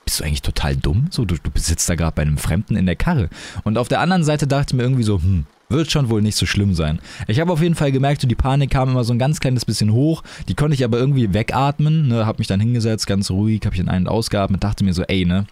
bist 0.06 0.19
du 0.19 0.25
eigentlich 0.25 0.41
total 0.41 0.75
dumm? 0.75 1.07
So, 1.12 1.24
du, 1.25 1.35
du 1.35 1.50
sitzt 1.56 1.88
da 1.89 1.95
gerade 1.95 2.15
bei 2.15 2.24
einem 2.24 2.38
Fremden 2.38 2.75
in 2.75 2.85
der 2.85 2.95
Karre. 2.95 3.30
Und 3.63 3.77
auf 3.77 3.88
der 3.88 4.01
anderen 4.01 4.24
Seite 4.24 4.47
dachte 4.47 4.74
ich 4.74 4.77
mir 4.77 4.83
irgendwie 4.83 5.03
so, 5.03 5.21
hm, 5.21 5.45
wird 5.69 5.91
schon 5.91 6.09
wohl 6.09 6.21
nicht 6.21 6.36
so 6.36 6.45
schlimm 6.45 6.74
sein. 6.74 7.00
Ich 7.27 7.39
habe 7.39 7.53
auf 7.53 7.62
jeden 7.62 7.75
Fall 7.75 7.91
gemerkt, 7.91 8.21
so 8.21 8.27
die 8.27 8.36
Panik 8.36 8.71
kam 8.71 8.89
immer 8.89 9.03
so 9.03 9.13
ein 9.13 9.19
ganz 9.19 9.39
kleines 9.39 9.63
bisschen 9.63 9.94
hoch. 9.94 10.24
Die 10.50 10.56
konnte 10.56 10.75
ich 10.75 10.83
aber 10.83 10.97
irgendwie 10.97 11.33
wegatmen. 11.33 12.09
Ne, 12.09 12.25
hab 12.25 12.39
mich 12.39 12.47
dann 12.47 12.59
hingesetzt, 12.59 13.07
ganz 13.07 13.31
ruhig, 13.31 13.62
hab 13.65 13.74
ich 13.74 13.79
in 13.79 13.89
einen 13.89 14.07
ausgeatmet, 14.07 14.63
dachte 14.63 14.83
mir 14.83 14.94
so, 14.94 15.03
ey, 15.03 15.25
ne, 15.25 15.45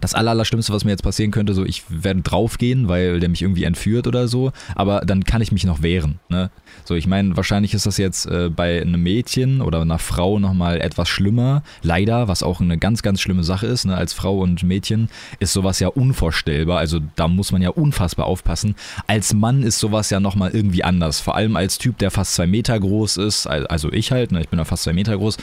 das 0.00 0.14
Allerschlimmste, 0.14 0.72
was 0.72 0.84
mir 0.84 0.90
jetzt 0.90 1.02
passieren 1.02 1.30
könnte, 1.30 1.54
so 1.54 1.64
ich 1.64 1.84
werde 1.88 2.22
draufgehen, 2.22 2.88
weil 2.88 3.20
der 3.20 3.28
mich 3.28 3.42
irgendwie 3.42 3.64
entführt 3.64 4.06
oder 4.06 4.28
so, 4.28 4.52
aber 4.74 5.00
dann 5.00 5.24
kann 5.24 5.42
ich 5.42 5.52
mich 5.52 5.64
noch 5.64 5.82
wehren. 5.82 6.18
Ne? 6.28 6.50
So, 6.84 6.94
ich 6.94 7.06
meine, 7.06 7.36
wahrscheinlich 7.36 7.74
ist 7.74 7.86
das 7.86 7.96
jetzt 7.96 8.26
äh, 8.26 8.50
bei 8.50 8.82
einem 8.82 9.02
Mädchen 9.02 9.60
oder 9.60 9.80
einer 9.80 9.98
Frau 9.98 10.38
nochmal 10.38 10.80
etwas 10.80 11.08
schlimmer. 11.08 11.62
Leider, 11.82 12.28
was 12.28 12.42
auch 12.42 12.60
eine 12.60 12.78
ganz, 12.78 13.02
ganz 13.02 13.20
schlimme 13.20 13.44
Sache 13.44 13.66
ist. 13.66 13.86
Ne? 13.86 13.96
Als 13.96 14.12
Frau 14.12 14.38
und 14.38 14.62
Mädchen 14.62 15.08
ist 15.38 15.52
sowas 15.52 15.80
ja 15.80 15.88
unvorstellbar. 15.88 16.78
Also 16.78 17.00
da 17.16 17.28
muss 17.28 17.52
man 17.52 17.62
ja 17.62 17.70
unfassbar 17.70 18.26
aufpassen. 18.26 18.74
Als 19.06 19.32
Mann 19.32 19.62
ist 19.62 19.78
sowas 19.78 20.10
ja 20.10 20.20
nochmal 20.20 20.50
irgendwie 20.50 20.84
anders. 20.84 21.20
Vor 21.20 21.36
allem 21.36 21.56
als 21.56 21.78
Typ, 21.78 21.98
der 21.98 22.10
fast 22.10 22.34
zwei 22.34 22.46
Meter 22.46 22.78
groß 22.78 23.16
ist. 23.18 23.46
Also 23.46 23.92
ich 23.92 24.12
halt, 24.12 24.32
ne? 24.32 24.40
ich 24.40 24.48
bin 24.48 24.58
ja 24.58 24.64
fast 24.64 24.82
zwei 24.82 24.92
Meter 24.92 25.16
groß. 25.16 25.38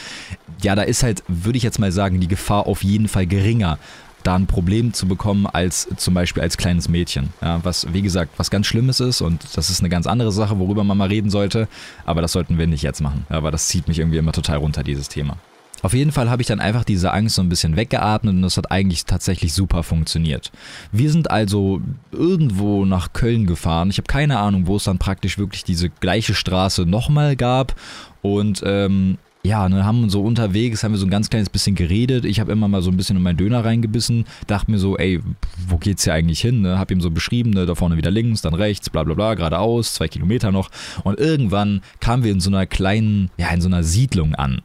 Ja, 0.62 0.76
da 0.76 0.84
ist 0.84 1.02
halt, 1.02 1.24
würde 1.28 1.58
ich 1.58 1.64
jetzt 1.64 1.80
mal 1.80 1.92
sagen, 1.92 2.20
die 2.20 2.28
Gefahr 2.28 2.68
auf 2.68 2.84
jeden 2.84 3.08
Fall 3.08 3.26
geringer 3.26 3.80
da 4.24 4.36
ein 4.36 4.48
Problem 4.48 4.94
zu 4.94 5.08
bekommen 5.08 5.48
als 5.48 5.88
zum 5.98 6.14
Beispiel 6.14 6.44
als 6.44 6.58
kleines 6.58 6.90
Mädchen. 6.90 7.30
Ja, 7.42 7.60
was, 7.64 7.92
wie 7.94 8.02
gesagt, 8.02 8.34
was 8.38 8.52
ganz 8.52 8.68
Schlimmes 8.68 9.00
ist 9.00 9.22
und 9.22 9.46
das 9.56 9.70
ist 9.70 9.80
eine 9.80 9.90
ganz 9.90 10.08
andere 10.08 10.32
Sache, 10.32 10.60
worüber 10.60 10.84
man 10.84 10.98
mal 10.98 11.08
reden 11.08 11.30
sollte, 11.30 11.68
aber 12.06 12.22
das 12.22 12.32
sollten 12.32 12.58
wir 12.58 12.68
nicht 12.68 12.84
jetzt 12.84 13.02
machen, 13.02 13.26
weil 13.30 13.52
das 13.52 13.68
zieht 13.68 13.88
mich 13.88 14.00
irgendwie 14.00 14.18
immer 14.18 14.32
total 14.32 14.58
runter, 14.58 14.84
dieses 14.84 15.10
Thema. 15.10 15.38
Auf 15.84 15.94
jeden 15.94 16.12
Fall 16.12 16.30
habe 16.30 16.42
ich 16.42 16.48
dann 16.48 16.60
einfach 16.60 16.84
diese 16.84 17.12
Angst 17.12 17.36
so 17.36 17.42
ein 17.42 17.50
bisschen 17.50 17.76
weggeatmet 17.76 18.36
und 18.36 18.42
das 18.44 18.58
hat 18.58 18.72
eigentlich 18.72 19.06
tatsächlich 19.06 19.54
super 19.54 19.82
funktioniert. 19.82 20.52
Wir 20.92 21.12
sind 21.12 21.32
also 21.32 21.82
irgendwo 22.12 22.86
nach 22.86 23.14
Köln 23.14 23.48
gefahren. 23.48 23.90
Ich 23.90 23.98
habe 23.98 24.06
keine 24.06 24.38
Ahnung, 24.38 24.68
wo 24.68 24.76
es 24.76 24.84
dann 24.84 25.00
praktisch 25.00 25.40
wirklich 25.40 25.64
diese 25.64 25.90
gleiche 25.90 26.36
Straße 26.36 26.86
nochmal 26.86 27.36
gab. 27.36 27.74
Und 28.22 28.62
ähm, 28.64 29.18
ja, 29.44 29.68
ne, 29.70 29.86
haben 29.86 30.10
so 30.10 30.22
unterwegs, 30.22 30.84
haben 30.84 30.92
wir 30.92 31.00
so 31.00 31.06
ein 31.06 31.12
ganz 31.12 31.30
kleines 31.30 31.50
bisschen 31.50 31.76
geredet. 31.76 32.26
Ich 32.26 32.40
habe 32.40 32.52
immer 32.52 32.68
mal 32.68 32.82
so 32.82 32.92
ein 32.92 32.98
bisschen 32.98 33.18
in 33.18 33.24
meinen 33.24 33.38
Döner 33.38 33.66
reingebissen, 33.66 34.26
dachte 34.48 34.70
mir 34.70 34.78
so, 34.78 34.98
ey, 34.98 35.20
wo 35.68 35.78
geht's 35.78 36.04
hier 36.04 36.14
eigentlich 36.14 36.42
hin? 36.42 36.62
Ne? 36.62 36.78
Hab 36.78 36.92
ihm 36.92 37.02
so 37.02 37.10
beschrieben, 37.10 37.52
ne, 37.52 37.66
da 37.66 37.76
vorne 37.76 37.98
wieder 37.98 38.12
links, 38.12 38.42
dann 38.42 38.54
rechts, 38.54 38.90
bla 38.90 39.04
bla 39.04 39.16
bla, 39.16 39.34
geradeaus, 39.34 39.96
zwei 39.96 40.08
Kilometer 40.08 40.52
noch. 40.52 40.70
Und 41.04 41.20
irgendwann 41.20 41.82
kamen 42.00 42.24
wir 42.24 42.32
in 42.32 42.40
so 42.40 42.50
einer 42.50 42.66
kleinen, 42.68 43.32
ja, 43.38 43.50
in 43.50 43.62
so 43.62 43.68
einer 43.68 43.84
Siedlung 43.84 44.36
an. 44.36 44.62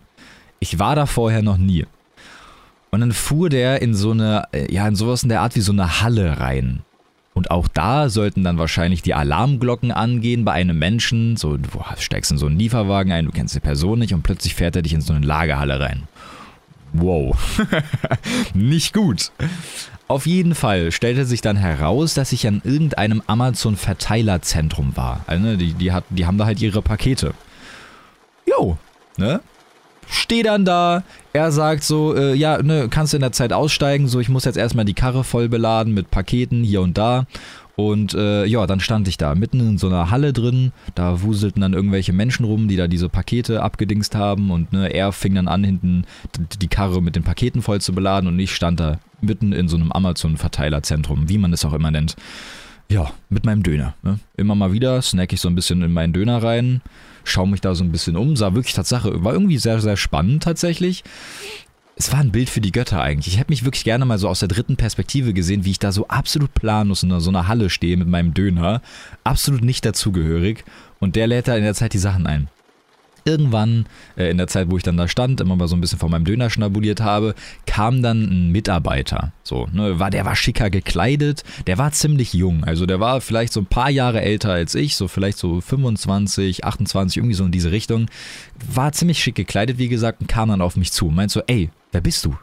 Ich 0.60 0.78
war 0.78 0.94
da 0.94 1.06
vorher 1.06 1.42
noch 1.42 1.58
nie. 1.58 1.86
Und 2.90 3.00
dann 3.00 3.12
fuhr 3.12 3.48
der 3.48 3.82
in 3.82 3.94
so 3.94 4.12
eine, 4.12 4.44
ja, 4.70 4.86
in 4.86 4.96
sowas 4.96 5.22
in 5.22 5.28
der 5.28 5.40
Art 5.40 5.56
wie 5.56 5.60
so 5.60 5.72
eine 5.72 6.02
Halle 6.02 6.38
rein. 6.38 6.80
Und 7.36 7.50
auch 7.50 7.68
da 7.68 8.08
sollten 8.08 8.44
dann 8.44 8.56
wahrscheinlich 8.56 9.02
die 9.02 9.12
Alarmglocken 9.12 9.92
angehen 9.92 10.46
bei 10.46 10.52
einem 10.52 10.78
Menschen. 10.78 11.36
So, 11.36 11.58
du 11.58 11.68
steigst 11.98 12.30
in 12.30 12.38
so 12.38 12.46
einen 12.46 12.58
Lieferwagen 12.58 13.12
ein, 13.12 13.26
du 13.26 13.30
kennst 13.30 13.54
die 13.54 13.60
Person 13.60 13.98
nicht 13.98 14.14
und 14.14 14.22
plötzlich 14.22 14.54
fährt 14.54 14.74
er 14.74 14.80
dich 14.80 14.94
in 14.94 15.02
so 15.02 15.12
eine 15.12 15.26
Lagerhalle 15.26 15.78
rein. 15.78 16.04
Wow. 16.94 17.36
nicht 18.54 18.94
gut. 18.94 19.32
Auf 20.08 20.24
jeden 20.24 20.54
Fall 20.54 20.90
stellte 20.92 21.26
sich 21.26 21.42
dann 21.42 21.58
heraus, 21.58 22.14
dass 22.14 22.32
ich 22.32 22.46
an 22.46 22.62
irgendeinem 22.64 23.22
Amazon-Verteilerzentrum 23.26 24.96
war. 24.96 25.20
Also, 25.26 25.56
die, 25.56 25.74
die, 25.74 25.92
hat, 25.92 26.04
die 26.08 26.24
haben 26.24 26.38
da 26.38 26.46
halt 26.46 26.62
ihre 26.62 26.80
Pakete. 26.80 27.34
Jo, 28.46 28.78
ne? 29.18 29.40
Stehe 30.08 30.42
dann 30.42 30.64
da, 30.64 31.02
er 31.32 31.52
sagt 31.52 31.82
so, 31.82 32.14
äh, 32.14 32.34
ja, 32.34 32.62
ne, 32.62 32.88
kannst 32.90 33.12
du 33.12 33.16
in 33.16 33.22
der 33.22 33.32
Zeit 33.32 33.52
aussteigen, 33.52 34.08
so 34.08 34.20
ich 34.20 34.28
muss 34.28 34.44
jetzt 34.44 34.56
erstmal 34.56 34.84
die 34.84 34.94
Karre 34.94 35.24
voll 35.24 35.48
beladen 35.48 35.94
mit 35.94 36.10
Paketen 36.10 36.64
hier 36.64 36.80
und 36.80 36.96
da. 36.96 37.26
Und 37.76 38.14
äh, 38.14 38.46
ja, 38.46 38.66
dann 38.66 38.80
stand 38.80 39.06
ich 39.06 39.18
da 39.18 39.34
mitten 39.34 39.60
in 39.60 39.78
so 39.78 39.86
einer 39.88 40.10
Halle 40.10 40.32
drin. 40.32 40.72
Da 40.94 41.20
wuselten 41.20 41.60
dann 41.60 41.74
irgendwelche 41.74 42.14
Menschen 42.14 42.46
rum, 42.46 42.68
die 42.68 42.76
da 42.76 42.88
diese 42.88 43.10
Pakete 43.10 43.62
abgedingst 43.62 44.14
haben. 44.14 44.50
Und 44.50 44.72
ne, 44.72 44.88
er 44.88 45.12
fing 45.12 45.34
dann 45.34 45.46
an, 45.46 45.62
hinten 45.62 46.04
die 46.62 46.68
Karre 46.68 47.02
mit 47.02 47.16
den 47.16 47.22
Paketen 47.22 47.60
voll 47.60 47.82
zu 47.82 47.92
beladen. 47.92 48.28
Und 48.28 48.38
ich 48.38 48.54
stand 48.54 48.80
da 48.80 48.98
mitten 49.20 49.52
in 49.52 49.68
so 49.68 49.76
einem 49.76 49.92
Amazon-Verteilerzentrum, 49.92 51.28
wie 51.28 51.36
man 51.36 51.52
es 51.52 51.66
auch 51.66 51.74
immer 51.74 51.90
nennt. 51.90 52.16
Ja, 52.88 53.10
mit 53.28 53.44
meinem 53.44 53.62
Döner. 53.62 53.94
Ne? 54.02 54.20
Immer 54.38 54.54
mal 54.54 54.72
wieder 54.72 55.02
snack 55.02 55.34
ich 55.34 55.40
so 55.40 55.48
ein 55.48 55.54
bisschen 55.54 55.82
in 55.82 55.92
meinen 55.92 56.14
Döner 56.14 56.42
rein, 56.42 56.80
schaue 57.28 57.48
mich 57.48 57.60
da 57.60 57.74
so 57.74 57.84
ein 57.84 57.92
bisschen 57.92 58.16
um, 58.16 58.36
sah 58.36 58.54
wirklich 58.54 58.74
Tatsache, 58.74 59.24
war 59.24 59.32
irgendwie 59.32 59.58
sehr, 59.58 59.80
sehr 59.80 59.96
spannend 59.96 60.42
tatsächlich 60.42 61.04
es 61.98 62.12
war 62.12 62.20
ein 62.20 62.30
Bild 62.30 62.50
für 62.50 62.60
die 62.60 62.72
Götter 62.72 63.00
eigentlich. 63.00 63.34
Ich 63.34 63.40
hätte 63.40 63.50
mich 63.50 63.64
wirklich 63.64 63.84
gerne 63.84 64.04
mal 64.04 64.18
so 64.18 64.28
aus 64.28 64.40
der 64.40 64.48
dritten 64.48 64.76
Perspektive 64.76 65.32
gesehen, 65.32 65.64
wie 65.64 65.70
ich 65.70 65.78
da 65.78 65.92
so 65.92 66.06
absolut 66.08 66.52
planlos 66.52 67.02
in 67.02 67.20
so 67.20 67.30
einer 67.30 67.48
Halle 67.48 67.70
stehe 67.70 67.96
mit 67.96 68.06
meinem 68.06 68.34
Döner, 68.34 68.82
absolut 69.24 69.62
nicht 69.62 69.84
dazugehörig 69.84 70.64
und 71.00 71.16
der 71.16 71.26
lädt 71.26 71.48
da 71.48 71.56
in 71.56 71.64
der 71.64 71.74
Zeit 71.74 71.94
die 71.94 71.98
Sachen 71.98 72.26
ein. 72.26 72.48
Irgendwann, 73.26 73.86
äh, 74.16 74.30
in 74.30 74.38
der 74.38 74.46
Zeit, 74.46 74.70
wo 74.70 74.76
ich 74.76 74.82
dann 74.82 74.96
da 74.96 75.08
stand, 75.08 75.40
immer 75.40 75.56
mal 75.56 75.68
so 75.68 75.76
ein 75.76 75.80
bisschen 75.80 75.98
von 75.98 76.10
meinem 76.10 76.24
Döner 76.24 76.48
schnabuliert 76.48 77.00
habe, 77.00 77.34
kam 77.66 78.02
dann 78.02 78.22
ein 78.22 78.52
Mitarbeiter. 78.52 79.32
So, 79.42 79.66
ne, 79.72 79.98
war, 79.98 80.10
der 80.10 80.24
war 80.24 80.36
schicker 80.36 80.70
gekleidet, 80.70 81.42
der 81.66 81.76
war 81.76 81.92
ziemlich 81.92 82.32
jung. 82.32 82.64
Also 82.64 82.86
der 82.86 83.00
war 83.00 83.20
vielleicht 83.20 83.52
so 83.52 83.60
ein 83.60 83.66
paar 83.66 83.90
Jahre 83.90 84.22
älter 84.22 84.52
als 84.52 84.74
ich, 84.74 84.96
so 84.96 85.08
vielleicht 85.08 85.38
so 85.38 85.60
25, 85.60 86.64
28, 86.64 87.16
irgendwie 87.18 87.34
so 87.34 87.44
in 87.44 87.52
diese 87.52 87.72
Richtung. 87.72 88.06
War 88.72 88.92
ziemlich 88.92 89.22
schick 89.22 89.34
gekleidet, 89.34 89.78
wie 89.78 89.88
gesagt, 89.88 90.20
und 90.20 90.28
kam 90.28 90.48
dann 90.48 90.62
auf 90.62 90.76
mich 90.76 90.92
zu. 90.92 91.06
Meint 91.06 91.30
so, 91.32 91.42
ey, 91.46 91.70
wer 91.92 92.00
bist 92.00 92.24
du? 92.24 92.36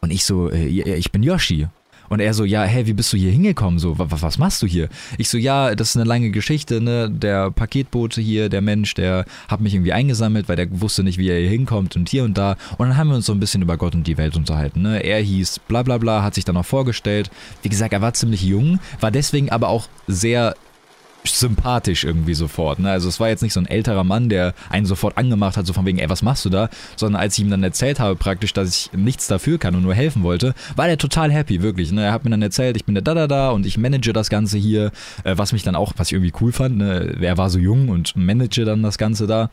Und 0.00 0.12
ich 0.12 0.24
so, 0.24 0.50
äh, 0.50 0.66
ich 0.66 1.10
bin 1.10 1.22
Yoshi. 1.22 1.66
Und 2.08 2.20
er 2.20 2.34
so, 2.34 2.44
ja, 2.44 2.64
hä, 2.64 2.86
wie 2.86 2.92
bist 2.92 3.12
du 3.12 3.16
hier 3.16 3.30
hingekommen? 3.30 3.78
So, 3.78 3.98
was, 3.98 4.22
was 4.22 4.38
machst 4.38 4.62
du 4.62 4.66
hier? 4.66 4.88
Ich 5.18 5.28
so, 5.28 5.38
ja, 5.38 5.74
das 5.74 5.90
ist 5.90 5.96
eine 5.96 6.04
lange 6.04 6.30
Geschichte, 6.30 6.80
ne? 6.80 7.10
Der 7.10 7.50
Paketbote 7.50 8.20
hier, 8.20 8.48
der 8.48 8.60
Mensch, 8.60 8.94
der 8.94 9.24
hat 9.48 9.60
mich 9.60 9.74
irgendwie 9.74 9.92
eingesammelt, 9.92 10.48
weil 10.48 10.56
der 10.56 10.68
wusste 10.80 11.02
nicht, 11.02 11.18
wie 11.18 11.28
er 11.28 11.40
hier 11.40 11.50
hinkommt 11.50 11.96
und 11.96 12.08
hier 12.08 12.24
und 12.24 12.38
da. 12.38 12.56
Und 12.76 12.88
dann 12.88 12.96
haben 12.96 13.08
wir 13.08 13.16
uns 13.16 13.26
so 13.26 13.32
ein 13.32 13.40
bisschen 13.40 13.62
über 13.62 13.76
Gott 13.76 13.94
und 13.94 14.06
die 14.06 14.18
Welt 14.18 14.36
unterhalten, 14.36 14.82
ne? 14.82 15.02
Er 15.02 15.20
hieß 15.20 15.60
bla 15.68 15.82
bla 15.82 15.98
bla, 15.98 16.22
hat 16.22 16.34
sich 16.34 16.44
dann 16.44 16.56
auch 16.56 16.66
vorgestellt. 16.66 17.30
Wie 17.62 17.68
gesagt, 17.68 17.92
er 17.92 18.00
war 18.00 18.14
ziemlich 18.14 18.42
jung, 18.42 18.80
war 19.00 19.10
deswegen 19.10 19.50
aber 19.50 19.68
auch 19.68 19.88
sehr 20.06 20.54
sympathisch 21.24 22.04
irgendwie 22.04 22.34
sofort. 22.34 22.78
Ne? 22.78 22.90
Also 22.90 23.08
es 23.08 23.20
war 23.20 23.28
jetzt 23.28 23.42
nicht 23.42 23.52
so 23.52 23.60
ein 23.60 23.66
älterer 23.66 24.04
Mann, 24.04 24.28
der 24.28 24.54
einen 24.70 24.86
sofort 24.86 25.18
angemacht 25.18 25.56
hat, 25.56 25.66
so 25.66 25.72
von 25.72 25.86
wegen, 25.86 25.98
ey, 25.98 26.08
was 26.08 26.22
machst 26.22 26.44
du 26.44 26.50
da? 26.50 26.68
Sondern 26.96 27.20
als 27.20 27.36
ich 27.36 27.44
ihm 27.44 27.50
dann 27.50 27.62
erzählt 27.62 28.00
habe 28.00 28.16
praktisch, 28.16 28.52
dass 28.52 28.68
ich 28.68 28.92
nichts 28.92 29.26
dafür 29.26 29.58
kann 29.58 29.74
und 29.74 29.82
nur 29.82 29.94
helfen 29.94 30.22
wollte, 30.22 30.54
war 30.76 30.86
der 30.86 30.98
total 30.98 31.30
happy, 31.32 31.62
wirklich. 31.62 31.92
Ne? 31.92 32.04
Er 32.04 32.12
hat 32.12 32.24
mir 32.24 32.30
dann 32.30 32.42
erzählt, 32.42 32.76
ich 32.76 32.84
bin 32.84 32.94
der 32.94 33.02
da 33.08 33.50
und 33.50 33.66
ich 33.66 33.78
manage 33.78 34.12
das 34.12 34.30
Ganze 34.30 34.58
hier, 34.58 34.92
äh, 35.24 35.36
was 35.36 35.52
mich 35.52 35.62
dann 35.62 35.76
auch, 35.76 35.92
was 35.96 36.08
ich 36.08 36.12
irgendwie 36.12 36.32
cool 36.40 36.52
fand, 36.52 36.78
ne? 36.78 37.16
er 37.20 37.38
war 37.38 37.50
so 37.50 37.58
jung 37.58 37.88
und 37.88 38.16
manage 38.16 38.64
dann 38.64 38.82
das 38.82 38.98
Ganze 38.98 39.26
da. 39.26 39.50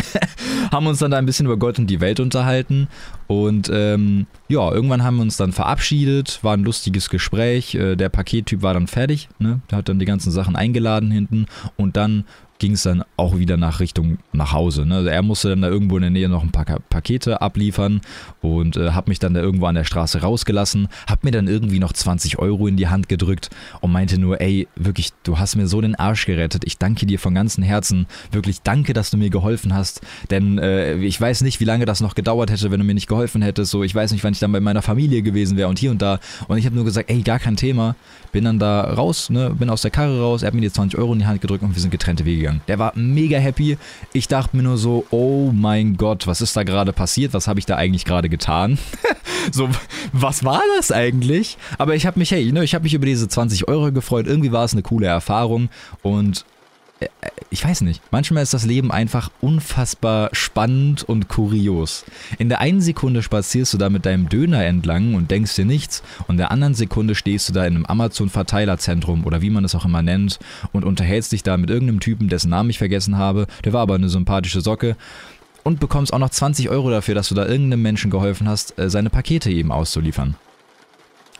haben 0.72 0.86
uns 0.86 0.98
dann 0.98 1.10
da 1.10 1.18
ein 1.18 1.26
bisschen 1.26 1.46
über 1.46 1.56
Gott 1.56 1.78
und 1.78 1.86
die 1.86 2.00
Welt 2.00 2.20
unterhalten 2.20 2.88
und 3.26 3.70
ähm, 3.72 4.26
ja, 4.48 4.70
irgendwann 4.72 5.02
haben 5.02 5.16
wir 5.16 5.22
uns 5.22 5.36
dann 5.36 5.52
verabschiedet, 5.52 6.38
war 6.42 6.54
ein 6.54 6.64
lustiges 6.64 7.10
Gespräch, 7.10 7.74
äh, 7.74 7.96
der 7.96 8.08
Pakettyp 8.08 8.62
war 8.62 8.74
dann 8.74 8.86
fertig, 8.86 9.28
ne? 9.38 9.60
der 9.70 9.78
hat 9.78 9.88
dann 9.88 9.98
die 9.98 10.06
ganzen 10.06 10.30
Sachen 10.30 10.56
eingeladen 10.56 11.10
hinten 11.10 11.46
und 11.76 11.96
dann 11.96 12.24
ging 12.62 12.74
es 12.74 12.84
dann 12.84 13.02
auch 13.16 13.36
wieder 13.36 13.56
nach 13.56 13.80
Richtung 13.80 14.18
nach 14.32 14.52
Hause. 14.52 14.86
Ne? 14.86 14.94
Also 14.94 15.08
er 15.08 15.22
musste 15.22 15.48
dann 15.48 15.62
da 15.62 15.68
irgendwo 15.68 15.96
in 15.96 16.02
der 16.02 16.12
Nähe 16.12 16.28
noch 16.28 16.44
ein 16.44 16.52
paar 16.52 16.64
Pakete 16.64 17.42
abliefern 17.42 18.00
und 18.40 18.76
äh, 18.76 18.90
habe 18.90 19.10
mich 19.10 19.18
dann 19.18 19.34
da 19.34 19.40
irgendwo 19.40 19.66
an 19.66 19.74
der 19.74 19.82
Straße 19.82 20.20
rausgelassen, 20.20 20.86
habe 21.08 21.22
mir 21.24 21.32
dann 21.32 21.48
irgendwie 21.48 21.80
noch 21.80 21.92
20 21.92 22.38
Euro 22.38 22.68
in 22.68 22.76
die 22.76 22.86
Hand 22.86 23.08
gedrückt 23.08 23.50
und 23.80 23.90
meinte 23.90 24.16
nur, 24.16 24.40
ey, 24.40 24.68
wirklich, 24.76 25.10
du 25.24 25.40
hast 25.40 25.56
mir 25.56 25.66
so 25.66 25.80
den 25.80 25.96
Arsch 25.96 26.24
gerettet. 26.24 26.62
Ich 26.64 26.78
danke 26.78 27.04
dir 27.04 27.18
von 27.18 27.34
ganzem 27.34 27.64
Herzen. 27.64 28.06
Wirklich 28.30 28.62
danke, 28.62 28.92
dass 28.92 29.10
du 29.10 29.16
mir 29.16 29.28
geholfen 29.28 29.74
hast, 29.74 30.00
denn 30.30 30.58
äh, 30.58 30.94
ich 30.98 31.20
weiß 31.20 31.40
nicht, 31.40 31.58
wie 31.58 31.64
lange 31.64 31.84
das 31.84 32.00
noch 32.00 32.14
gedauert 32.14 32.52
hätte, 32.52 32.70
wenn 32.70 32.78
du 32.78 32.86
mir 32.86 32.94
nicht 32.94 33.08
geholfen 33.08 33.42
hättest. 33.42 33.72
So, 33.72 33.82
ich 33.82 33.92
weiß 33.92 34.12
nicht, 34.12 34.22
wann 34.22 34.34
ich 34.34 34.38
dann 34.38 34.52
bei 34.52 34.60
meiner 34.60 34.82
Familie 34.82 35.22
gewesen 35.22 35.56
wäre 35.56 35.68
und 35.68 35.80
hier 35.80 35.90
und 35.90 36.00
da. 36.00 36.20
Und 36.46 36.58
ich 36.58 36.64
habe 36.64 36.76
nur 36.76 36.84
gesagt, 36.84 37.10
ey, 37.10 37.22
gar 37.22 37.40
kein 37.40 37.56
Thema. 37.56 37.96
Bin 38.30 38.44
dann 38.44 38.60
da 38.60 38.82
raus, 38.82 39.30
ne, 39.30 39.50
bin 39.50 39.68
aus 39.68 39.82
der 39.82 39.90
Karre 39.90 40.20
raus, 40.20 40.42
er 40.42 40.46
hat 40.46 40.54
mir 40.54 40.60
die 40.60 40.70
20 40.70 40.96
Euro 40.96 41.12
in 41.12 41.18
die 41.18 41.26
Hand 41.26 41.40
gedrückt 41.40 41.64
und 41.64 41.74
wir 41.74 41.82
sind 41.82 41.90
getrennte 41.90 42.24
Wege 42.24 42.38
gegangen. 42.38 42.51
Der 42.68 42.78
war 42.78 42.92
mega 42.94 43.38
happy. 43.38 43.78
Ich 44.12 44.28
dachte 44.28 44.56
mir 44.56 44.62
nur 44.62 44.78
so, 44.78 45.06
oh 45.10 45.50
mein 45.52 45.96
Gott, 45.96 46.26
was 46.26 46.40
ist 46.40 46.56
da 46.56 46.62
gerade 46.62 46.92
passiert? 46.92 47.34
Was 47.34 47.48
habe 47.48 47.58
ich 47.58 47.66
da 47.66 47.76
eigentlich 47.76 48.04
gerade 48.04 48.28
getan? 48.28 48.78
so, 49.52 49.68
was 50.12 50.44
war 50.44 50.62
das 50.76 50.92
eigentlich? 50.92 51.56
Aber 51.78 51.94
ich 51.94 52.06
habe 52.06 52.18
mich, 52.18 52.30
hey, 52.30 52.52
ne, 52.52 52.64
ich 52.64 52.74
habe 52.74 52.84
mich 52.84 52.94
über 52.94 53.06
diese 53.06 53.28
20 53.28 53.68
Euro 53.68 53.92
gefreut. 53.92 54.26
Irgendwie 54.26 54.52
war 54.52 54.64
es 54.64 54.72
eine 54.72 54.82
coole 54.82 55.06
Erfahrung 55.06 55.68
und 56.02 56.44
ich 57.50 57.64
weiß 57.64 57.82
nicht, 57.82 58.02
manchmal 58.10 58.42
ist 58.42 58.54
das 58.54 58.64
Leben 58.64 58.90
einfach 58.90 59.30
unfassbar 59.40 60.30
spannend 60.32 61.02
und 61.02 61.28
kurios. 61.28 62.04
In 62.38 62.48
der 62.48 62.60
einen 62.60 62.80
Sekunde 62.80 63.22
spazierst 63.22 63.74
du 63.74 63.78
da 63.78 63.90
mit 63.90 64.06
deinem 64.06 64.28
Döner 64.28 64.64
entlang 64.64 65.14
und 65.14 65.30
denkst 65.30 65.54
dir 65.56 65.66
nichts 65.66 66.02
und 66.28 66.34
in 66.34 66.38
der 66.38 66.50
anderen 66.50 66.74
Sekunde 66.74 67.14
stehst 67.14 67.48
du 67.48 67.52
da 67.52 67.66
in 67.66 67.76
einem 67.76 67.86
Amazon-Verteilerzentrum 67.86 69.24
oder 69.26 69.42
wie 69.42 69.50
man 69.50 69.64
es 69.64 69.74
auch 69.74 69.84
immer 69.84 70.02
nennt 70.02 70.38
und 70.72 70.84
unterhältst 70.84 71.32
dich 71.32 71.42
da 71.42 71.56
mit 71.56 71.70
irgendeinem 71.70 72.00
Typen, 72.00 72.28
dessen 72.28 72.50
Namen 72.50 72.70
ich 72.70 72.78
vergessen 72.78 73.18
habe, 73.18 73.46
der 73.64 73.72
war 73.72 73.82
aber 73.82 73.96
eine 73.96 74.08
sympathische 74.08 74.62
Socke 74.62 74.96
und 75.62 75.78
bekommst 75.78 76.12
auch 76.12 76.18
noch 76.18 76.30
20 76.30 76.70
Euro 76.70 76.90
dafür, 76.90 77.14
dass 77.14 77.28
du 77.28 77.34
da 77.34 77.46
irgendeinem 77.46 77.82
Menschen 77.82 78.10
geholfen 78.10 78.48
hast, 78.48 78.78
äh, 78.78 78.90
seine 78.90 79.10
Pakete 79.10 79.50
eben 79.50 79.72
auszuliefern. 79.72 80.36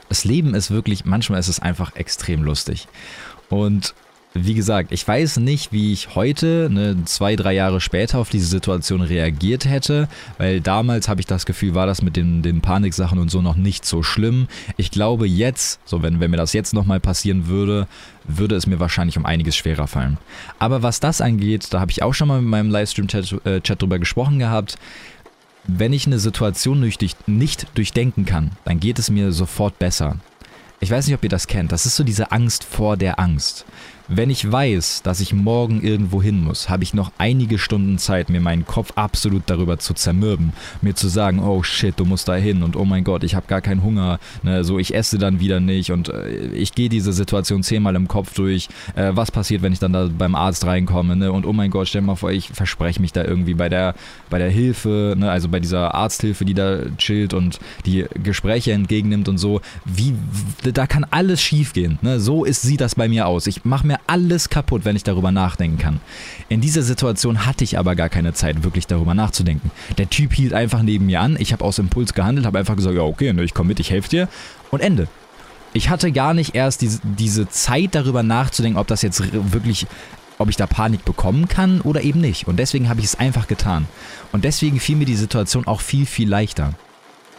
Das 0.09 0.25
Leben 0.25 0.55
ist 0.55 0.71
wirklich, 0.71 1.07
manchmal 1.07 1.41
ist 1.41 1.49
es 1.49 1.59
einfach 1.59 1.97
extrem 1.97 2.43
lustig. 2.43 2.87
Und 3.49 3.95
wie 4.35 4.55
gesagt, 4.55 4.93
ich 4.93 5.07
weiß 5.07 5.39
nicht, 5.39 5.73
wie 5.73 5.93
ich 5.93 6.15
heute, 6.15 6.69
ne, 6.71 6.97
zwei, 7.05 7.37
drei 7.37 7.53
Jahre 7.53 7.81
später, 7.81 8.19
auf 8.19 8.31
diese 8.31 8.47
Situation 8.47 9.03
reagiert 9.03 9.67
hätte, 9.67 10.09
weil 10.39 10.61
damals 10.61 11.09
habe 11.09 11.21
ich 11.21 11.27
das 11.27 11.45
Gefühl, 11.45 11.75
war 11.75 11.87
das 11.87 12.01
mit 12.01 12.17
den, 12.17 12.43
den 12.43 12.63
Paniksachen 12.63 13.19
und 13.19 13.31
so 13.31 13.43
noch 13.43 13.57
nicht 13.57 13.85
so 13.85 14.03
schlimm. 14.03 14.49
Ich 14.79 14.91
glaube 14.91 15.27
jetzt, 15.27 15.81
so 15.85 16.03
wenn, 16.03 16.21
wenn 16.21 16.31
mir 16.31 16.39
das 16.39 16.55
jetzt 16.55 16.73
nochmal 16.73 16.99
passieren 16.99 17.47
würde, 17.49 17.87
würde 18.25 18.57
es 18.57 18.67
mir 18.67 18.81
wahrscheinlich 18.81 19.19
um 19.19 19.27
einiges 19.27 19.55
schwerer 19.55 19.87
fallen. 19.87 20.17
Aber 20.59 20.83
was 20.83 21.01
das 21.01 21.21
angeht, 21.21 21.69
da 21.71 21.81
habe 21.81 21.91
ich 21.91 22.03
auch 22.03 22.15
schon 22.15 22.29
mal 22.29 22.41
mit 22.41 22.51
meinem 22.51 22.71
Livestream-Chat 22.71 23.45
äh, 23.45 23.61
drüber 23.61 23.99
gesprochen 23.99 24.39
gehabt. 24.39 24.79
Wenn 25.65 25.93
ich 25.93 26.07
eine 26.07 26.19
Situation 26.19 26.81
nicht 27.27 27.67
durchdenken 27.75 28.25
kann, 28.25 28.53
dann 28.65 28.81
geht 28.81 28.99
es 28.99 29.11
mir 29.11 29.31
sofort 29.31 29.79
besser. 29.79 30.17
Ich 30.81 30.91
weiß 30.91 31.07
nicht, 31.07 31.15
ob 31.15 31.23
ihr 31.23 31.31
das 31.31 31.47
kennt. 31.47 31.71
Das 31.71 31.87
ist 31.87 31.95
so 31.95 32.03
diese 32.03 32.33
Angst 32.33 32.65
vor 32.65 32.97
der 32.97 33.21
Angst. 33.21 33.65
Wenn 34.09 34.31
ich 34.31 34.51
weiß, 34.51 35.03
dass 35.03 35.21
ich 35.21 35.33
morgen 35.33 35.81
irgendwo 35.83 36.23
hin 36.23 36.43
muss, 36.43 36.69
habe 36.69 36.83
ich 36.83 36.95
noch 36.95 37.13
einige 37.19 37.59
Stunden 37.59 37.99
Zeit, 37.99 38.31
mir 38.31 38.41
meinen 38.41 38.67
Kopf 38.67 38.93
absolut 38.97 39.45
darüber 39.47 39.79
zu 39.79 39.95
zermürben. 39.95 40.53
Mir 40.81 40.95
zu 40.95 41.09
sagen, 41.09 41.41
oh 41.41 41.63
shit, 41.63 41.99
du 41.99 42.05
musst 42.05 42.29
da 42.29 42.35
hin 42.35 42.63
und 42.63 42.77
oh 42.77 42.85
mein 42.85 43.05
Gott, 43.05 43.25
ich 43.25 43.35
habe 43.35 43.47
gar 43.47 43.61
keinen 43.61 43.83
Hunger. 43.83 44.19
Ne, 44.43 44.65
so, 44.65 44.79
ich 44.79 44.95
esse 44.95 45.19
dann 45.19 45.41
wieder 45.41 45.61
nicht 45.61 45.93
und 45.93 46.09
äh, 46.09 46.47
ich 46.53 46.75
gehe 46.75 46.89
diese 46.89 47.13
Situation 47.13 47.63
zehnmal 47.63 47.95
im 47.95 48.09
Kopf 48.09 48.35
durch. 48.35 48.69
Äh, 48.95 49.13
was 49.15 49.31
passiert, 49.31 49.63
wenn 49.63 49.73
ich 49.73 49.79
dann 49.79 49.93
da 49.93 50.09
beim 50.09 50.35
Arzt 50.35 50.67
reinkomme? 50.67 51.17
Ne? 51.17 51.33
Und 51.33 51.47
oh 51.47 51.53
mein 51.53 51.71
Gott, 51.71 51.89
stell 51.89 52.03
mal 52.03 52.17
vor, 52.17 52.33
ich 52.33 52.49
verspreche 52.49 53.01
mich 53.01 53.13
da 53.13 53.25
irgendwie 53.25 53.55
bei 53.55 53.69
der, 53.69 53.95
bei 54.31 54.39
der 54.39 54.51
Hilfe, 54.51 55.15
ne? 55.17 55.31
also 55.31 55.49
bei 55.49 55.61
dieser 55.61 55.95
Arzthilfe, 55.95 56.45
die 56.45 56.55
da 56.55 56.81
chillt 56.99 57.35
und 57.35 57.61
die 57.87 58.07
Gespräche 58.23 58.73
entgegennimmt 58.73 59.29
und 59.29 59.39
so. 59.39 59.61
Wie, 59.85 60.15
da 60.63 60.87
kann 60.87 61.07
alles 61.11 61.41
schief 61.41 61.73
gehen. 61.73 61.99
Ne? 62.03 62.21
So 62.21 62.45
ist, 62.45 62.63
sieht 62.63 62.81
das 62.81 62.95
bei 62.95 63.09
mir 63.09 63.27
aus. 63.27 63.47
Ich 63.47 63.65
mache 63.65 63.87
mir 63.87 63.92
alles 64.07 64.49
kaputt, 64.49 64.85
wenn 64.85 64.97
ich 64.97 65.05
darüber 65.05 65.31
nachdenken 65.31 65.79
kann. 65.79 66.01
In 66.49 66.61
dieser 66.61 66.83
Situation 66.83 67.47
hatte 67.47 67.65
ich 67.65 67.79
aber 67.79 67.95
gar 67.95 68.09
keine 68.09 68.33
Zeit, 68.33 68.63
wirklich 68.65 68.87
darüber 68.87 69.15
nachzudenken. 69.15 69.71
Der 69.99 70.11
Typ 70.11 70.33
hielt 70.35 70.53
einfach 70.53 70.83
neben 70.83 71.07
mir 71.07 71.21
an, 71.21 71.37
ich 71.39 71.53
habe 71.53 71.65
aus 71.65 71.79
Impuls 71.79 72.15
gehandelt, 72.15 72.47
habe 72.47 72.59
einfach 72.59 72.77
gesagt, 72.77 72.97
ja 72.97 73.03
okay, 73.03 73.33
ne, 73.33 73.43
ich 73.45 73.55
komme 73.55 73.69
mit, 73.69 73.81
ich 73.81 73.91
helfe 73.91 74.09
dir 74.09 74.29
und 74.71 74.81
Ende. 74.81 75.09
Ich 75.75 75.89
hatte 75.89 76.13
gar 76.13 76.35
nicht 76.35 76.55
erst 76.55 76.83
diese, 76.83 77.01
diese 77.03 77.49
Zeit 77.49 77.95
darüber 77.95 78.23
nachzudenken, 78.23 78.79
ob 78.79 78.87
das 78.87 79.03
jetzt 79.03 79.23
wirklich 79.53 79.87
ob 80.39 80.49
ich 80.49 80.57
da 80.57 80.67
Panik 80.67 81.05
bekommen 81.05 81.47
kann 81.47 81.81
oder 81.83 82.03
eben 82.03 82.21
nicht. 82.21 82.49
Und 82.49 82.57
deswegen 82.57 82.89
habe 82.89 82.99
ich 82.99 83.07
es 83.07 83.15
einfach 83.15 83.47
getan. 83.47 83.87
Und 84.33 84.45
deswegen 84.45 84.81
fiel 84.81 84.97
mir 84.97 85.05
die 85.05 85.15
Situation 85.15 85.69
auch 85.69 85.81
viel, 85.81 86.05
viel 86.05 86.29
leichter. 86.29 86.75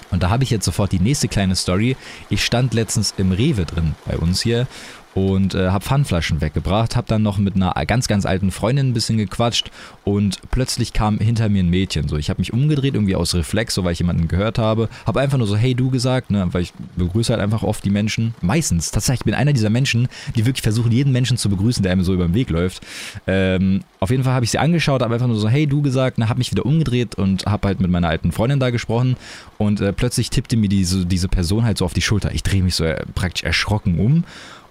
Und 0.10 0.24
da 0.24 0.30
habe 0.30 0.44
ich 0.44 0.52
jetzt 0.52 0.66
sofort 0.66 0.92
die 0.92 1.00
nächste 1.00 1.28
kleine 1.28 1.56
Story. 1.56 1.98
Ich 2.30 2.46
stand 2.46 2.74
letztens 2.74 3.14
im 3.18 3.32
Rewe 3.32 3.66
drin 3.66 3.96
bei 4.06 4.16
uns 4.18 4.42
hier 4.42 4.68
und 5.16 5.54
äh, 5.54 5.70
habe 5.70 5.84
Pfandflaschen 5.84 6.42
weggebracht, 6.42 6.96
habe 6.96 7.08
dann 7.08 7.22
noch 7.22 7.38
mit 7.38 7.56
einer 7.56 7.74
ganz, 7.86 8.08
ganz 8.08 8.26
alten 8.26 8.52
Freundin 8.52 8.90
ein 8.90 8.94
bisschen 8.94 9.18
gequatscht 9.18 9.72
und 10.04 10.40
plötzlich 10.52 10.94
kam 10.94 11.20
hinter 11.20 11.50
mir 11.50 11.64
ein 11.64 11.70
Mädchen. 11.70 12.08
So, 12.08 12.18
ich 12.18 12.30
habe 12.30 12.42
mich 12.42 12.54
umgedreht, 12.54 12.96
irgendwie 12.96 13.16
aus 13.16 13.36
Reflex, 13.36 13.76
so 13.76 13.84
weil 13.84 13.94
ich 13.94 14.00
jemanden 14.00 14.28
gehört 14.28 14.58
habe, 14.58 14.90
habe 15.06 15.20
einfach 15.20 15.38
nur 15.38 15.48
so, 15.48 15.56
hey 15.56 15.76
du 15.76 15.92
gesagt, 15.92 16.32
ne, 16.32 16.48
weil 16.52 16.64
ich 16.64 16.74
begrüße 16.96 17.32
halt 17.32 17.42
einfach 17.42 17.64
oft 17.64 17.86
die 17.86 17.90
Menschen. 17.90 18.34
Meistens, 18.42 18.92
tatsächlich, 18.92 19.22
ich 19.22 19.26
bin 19.26 19.34
einer 19.36 19.54
dieser 19.54 19.70
Menschen, 19.70 20.08
die 20.36 20.46
wirklich 20.46 20.64
versuchen, 20.64 20.92
jeden 20.92 21.12
Menschen 21.12 21.38
zu 21.38 21.50
begrüßen, 21.50 21.84
der 21.84 21.92
einem 21.92 22.04
so 22.04 22.14
über 22.14 22.26
den 22.26 22.34
Weg 22.34 22.50
läuft. 22.50 22.82
Ähm, 23.28 23.82
auf 24.00 24.10
jeden 24.10 24.24
Fall 24.24 24.34
habe 24.34 24.46
ich 24.46 24.52
sie 24.52 24.60
angeschaut, 24.60 25.02
habe 25.02 25.14
einfach 25.14 25.28
nur 25.28 25.38
so, 25.38 25.48
hey 25.48 25.68
du 25.68 25.82
gesagt, 25.82 26.18
ne, 26.18 26.30
habe 26.30 26.40
mich 26.40 26.52
wieder 26.52 26.66
umgedreht 26.66 27.16
und 27.16 27.46
habe 27.46 27.68
halt 27.68 27.80
mit 27.80 27.92
meiner 27.92 28.10
alten 28.10 28.32
Freundin 28.32 28.60
da 28.60 28.72
gesprochen 28.72 29.16
und 29.58 29.80
äh, 29.80 29.94
plötzlich 29.94 30.30
tippte 30.30 30.58
mir 30.58 30.70
diese, 30.70 31.06
diese 31.06 31.28
Person 31.28 31.66
halt 31.66 31.78
so 31.78 31.86
auf 31.86 31.94
die 31.94 32.02
Schulter. 32.02 32.34
Ich 32.34 32.44
drehe 32.44 32.64
mich 32.64 32.76
so 32.76 32.84
äh, 32.84 33.04
praktisch 33.14 33.44
erschrocken 33.44 34.00
um 34.00 34.24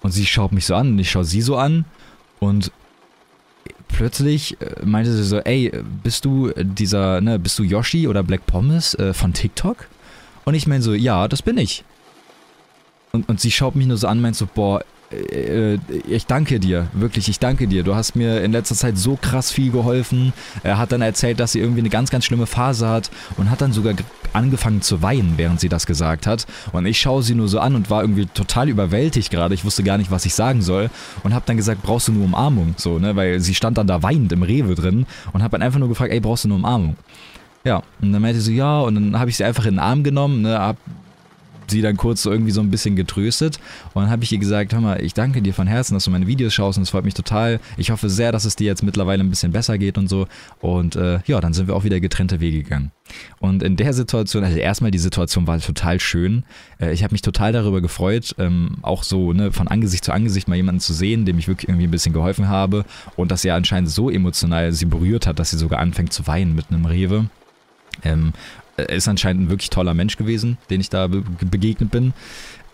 und 0.02 0.10
sie 0.12 0.26
schaut 0.26 0.52
mich 0.52 0.66
so 0.66 0.74
an 0.74 0.92
und 0.92 0.98
ich 0.98 1.10
schaue 1.10 1.24
sie 1.24 1.42
so 1.42 1.56
an 1.56 1.84
und 2.40 2.70
plötzlich 3.88 4.60
äh, 4.60 4.84
meinte 4.84 5.12
sie 5.12 5.24
so, 5.24 5.38
ey, 5.38 5.72
bist 6.02 6.24
du 6.24 6.50
dieser, 6.56 7.20
ne, 7.20 7.38
bist 7.38 7.58
du 7.58 7.62
Yoshi 7.62 8.08
oder 8.08 8.22
Black 8.22 8.46
Pommes 8.46 8.94
äh, 8.94 9.12
von 9.12 9.32
TikTok? 9.32 9.88
Und 10.44 10.54
ich 10.54 10.66
meine 10.66 10.82
so, 10.82 10.94
ja, 10.94 11.28
das 11.28 11.42
bin 11.42 11.58
ich. 11.58 11.84
Und, 13.12 13.28
und 13.28 13.40
sie 13.40 13.50
schaut 13.50 13.76
mich 13.76 13.86
nur 13.86 13.96
so 13.96 14.08
an, 14.08 14.20
meint 14.20 14.36
so, 14.36 14.48
boah, 14.52 14.82
ich 16.08 16.26
danke 16.26 16.60
dir, 16.60 16.88
wirklich, 16.92 17.28
ich 17.28 17.38
danke 17.38 17.66
dir. 17.66 17.82
Du 17.82 17.94
hast 17.94 18.16
mir 18.16 18.42
in 18.42 18.52
letzter 18.52 18.74
Zeit 18.74 18.96
so 18.98 19.18
krass 19.20 19.50
viel 19.50 19.70
geholfen. 19.70 20.32
Er 20.62 20.78
hat 20.78 20.92
dann 20.92 21.02
erzählt, 21.02 21.40
dass 21.40 21.52
sie 21.52 21.60
irgendwie 21.60 21.80
eine 21.80 21.88
ganz, 21.88 22.10
ganz 22.10 22.24
schlimme 22.24 22.46
Phase 22.46 22.88
hat 22.88 23.10
und 23.36 23.50
hat 23.50 23.60
dann 23.60 23.72
sogar 23.72 23.94
angefangen 24.32 24.80
zu 24.80 25.02
weinen, 25.02 25.34
während 25.36 25.60
sie 25.60 25.68
das 25.68 25.86
gesagt 25.86 26.26
hat. 26.26 26.46
Und 26.72 26.86
ich 26.86 27.00
schaue 27.00 27.22
sie 27.22 27.34
nur 27.34 27.48
so 27.48 27.60
an 27.60 27.74
und 27.74 27.90
war 27.90 28.02
irgendwie 28.02 28.26
total 28.26 28.68
überwältigt 28.68 29.30
gerade. 29.30 29.54
Ich 29.54 29.64
wusste 29.64 29.82
gar 29.82 29.98
nicht, 29.98 30.10
was 30.10 30.24
ich 30.24 30.34
sagen 30.34 30.62
soll 30.62 30.90
und 31.22 31.34
habe 31.34 31.44
dann 31.46 31.56
gesagt, 31.56 31.82
brauchst 31.82 32.08
du 32.08 32.12
nur 32.12 32.24
Umarmung? 32.24 32.74
So, 32.78 32.98
ne, 32.98 33.14
weil 33.16 33.40
sie 33.40 33.54
stand 33.54 33.78
dann 33.78 33.86
da 33.86 34.02
weinend 34.02 34.32
im 34.32 34.42
Rewe 34.42 34.74
drin 34.74 35.06
und 35.32 35.42
habe 35.42 35.52
dann 35.52 35.62
einfach 35.62 35.78
nur 35.78 35.88
gefragt, 35.88 36.12
ey, 36.12 36.20
brauchst 36.20 36.44
du 36.44 36.48
nur 36.48 36.58
Umarmung? 36.58 36.96
Ja, 37.64 37.82
und 38.00 38.12
dann 38.12 38.22
meinte 38.22 38.40
sie, 38.40 38.56
ja, 38.56 38.80
und 38.80 38.94
dann 38.94 39.20
habe 39.20 39.30
ich 39.30 39.36
sie 39.36 39.44
einfach 39.44 39.66
in 39.66 39.74
den 39.74 39.78
Arm 39.78 40.02
genommen, 40.02 40.42
ne, 40.42 40.58
hab 40.58 40.76
sie 41.72 41.82
dann 41.82 41.96
kurz 41.96 42.22
so 42.22 42.30
irgendwie 42.30 42.52
so 42.52 42.60
ein 42.60 42.70
bisschen 42.70 42.94
getröstet. 42.94 43.58
Und 43.94 44.02
dann 44.02 44.10
habe 44.10 44.22
ich 44.22 44.32
ihr 44.32 44.38
gesagt, 44.38 44.72
hör 44.72 44.80
mal, 44.80 45.02
ich 45.02 45.14
danke 45.14 45.42
dir 45.42 45.52
von 45.52 45.66
Herzen, 45.66 45.94
dass 45.94 46.04
du 46.04 46.10
meine 46.10 46.28
Videos 46.28 46.54
schaust 46.54 46.78
und 46.78 46.84
es 46.84 46.90
freut 46.90 47.04
mich 47.04 47.14
total. 47.14 47.58
Ich 47.76 47.90
hoffe 47.90 48.08
sehr, 48.08 48.30
dass 48.30 48.44
es 48.44 48.54
dir 48.54 48.66
jetzt 48.66 48.82
mittlerweile 48.82 49.24
ein 49.24 49.30
bisschen 49.30 49.50
besser 49.50 49.78
geht 49.78 49.98
und 49.98 50.08
so. 50.08 50.28
Und 50.60 50.94
äh, 50.94 51.18
ja, 51.26 51.40
dann 51.40 51.52
sind 51.52 51.66
wir 51.66 51.74
auch 51.74 51.84
wieder 51.84 51.98
getrennte 51.98 52.40
Wege 52.40 52.62
gegangen. 52.62 52.92
Und 53.40 53.62
in 53.62 53.76
der 53.76 53.92
Situation, 53.92 54.44
also 54.44 54.56
erstmal 54.56 54.90
die 54.90 54.98
Situation 54.98 55.46
war 55.46 55.58
total 55.60 56.00
schön. 56.00 56.44
Äh, 56.80 56.92
ich 56.92 57.02
habe 57.02 57.12
mich 57.12 57.22
total 57.22 57.52
darüber 57.52 57.80
gefreut, 57.80 58.34
ähm, 58.38 58.76
auch 58.82 59.02
so 59.02 59.32
ne, 59.32 59.52
von 59.52 59.68
Angesicht 59.68 60.04
zu 60.04 60.12
Angesicht 60.12 60.48
mal 60.48 60.56
jemanden 60.56 60.80
zu 60.80 60.92
sehen, 60.92 61.24
dem 61.24 61.38
ich 61.38 61.48
wirklich 61.48 61.68
irgendwie 61.68 61.86
ein 61.86 61.90
bisschen 61.90 62.12
geholfen 62.12 62.48
habe 62.48 62.84
und 63.16 63.30
dass 63.30 63.44
er 63.44 63.54
anscheinend 63.54 63.90
so 63.90 64.10
emotional 64.10 64.72
sie 64.72 64.86
berührt 64.86 65.26
hat, 65.26 65.38
dass 65.38 65.50
sie 65.50 65.58
sogar 65.58 65.80
anfängt 65.80 66.12
zu 66.12 66.26
weinen 66.26 66.54
mit 66.54 66.66
einem 66.70 66.86
Rewe. 66.86 67.26
Ähm, 68.04 68.32
er 68.76 68.90
ist 68.90 69.08
anscheinend 69.08 69.44
ein 69.44 69.50
wirklich 69.50 69.70
toller 69.70 69.94
Mensch 69.94 70.16
gewesen, 70.16 70.58
den 70.70 70.80
ich 70.80 70.90
da 70.90 71.06
be 71.06 71.22
begegnet 71.50 71.90
bin. 71.90 72.12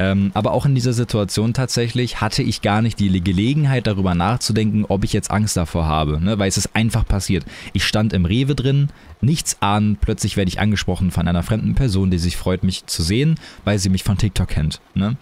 Ähm, 0.01 0.31
aber 0.35 0.53
auch 0.53 0.65
in 0.65 0.77
dieser 0.77 0.93
Situation 0.93 1.55
tatsächlich 1.55 2.21
hatte 2.21 2.43
ich 2.43 2.63
gar 2.63 2.83
nicht 2.83 3.01
die 3.01 3.21
Gelegenheit 3.21 3.89
darüber 3.89 4.15
nachzudenken, 4.15 4.85
ob 4.89 5.03
ich 5.03 5.13
jetzt 5.13 5.31
Angst 5.31 5.57
davor 5.57 5.87
habe, 5.87 6.23
ne? 6.23 6.39
weil 6.39 6.49
es 6.49 6.57
ist 6.57 6.77
einfach 6.77 7.07
passiert. 7.07 7.45
Ich 7.73 7.85
stand 7.85 8.13
im 8.13 8.25
Rewe 8.25 8.55
drin, 8.55 8.91
nichts 9.21 9.57
ahnen, 9.61 9.97
plötzlich 10.01 10.37
werde 10.37 10.51
ich 10.51 10.61
angesprochen 10.61 11.11
von 11.11 11.27
einer 11.27 11.43
fremden 11.43 11.75
Person, 11.75 12.13
die 12.13 12.19
sich 12.19 12.37
freut, 12.37 12.63
mich 12.63 12.87
zu 12.87 13.03
sehen, 13.03 13.41
weil 13.65 13.81
sie 13.81 13.89
mich 13.89 14.05
von 14.05 14.19
TikTok 14.19 14.49
kennt. 14.49 14.81
Ne? 14.95 15.17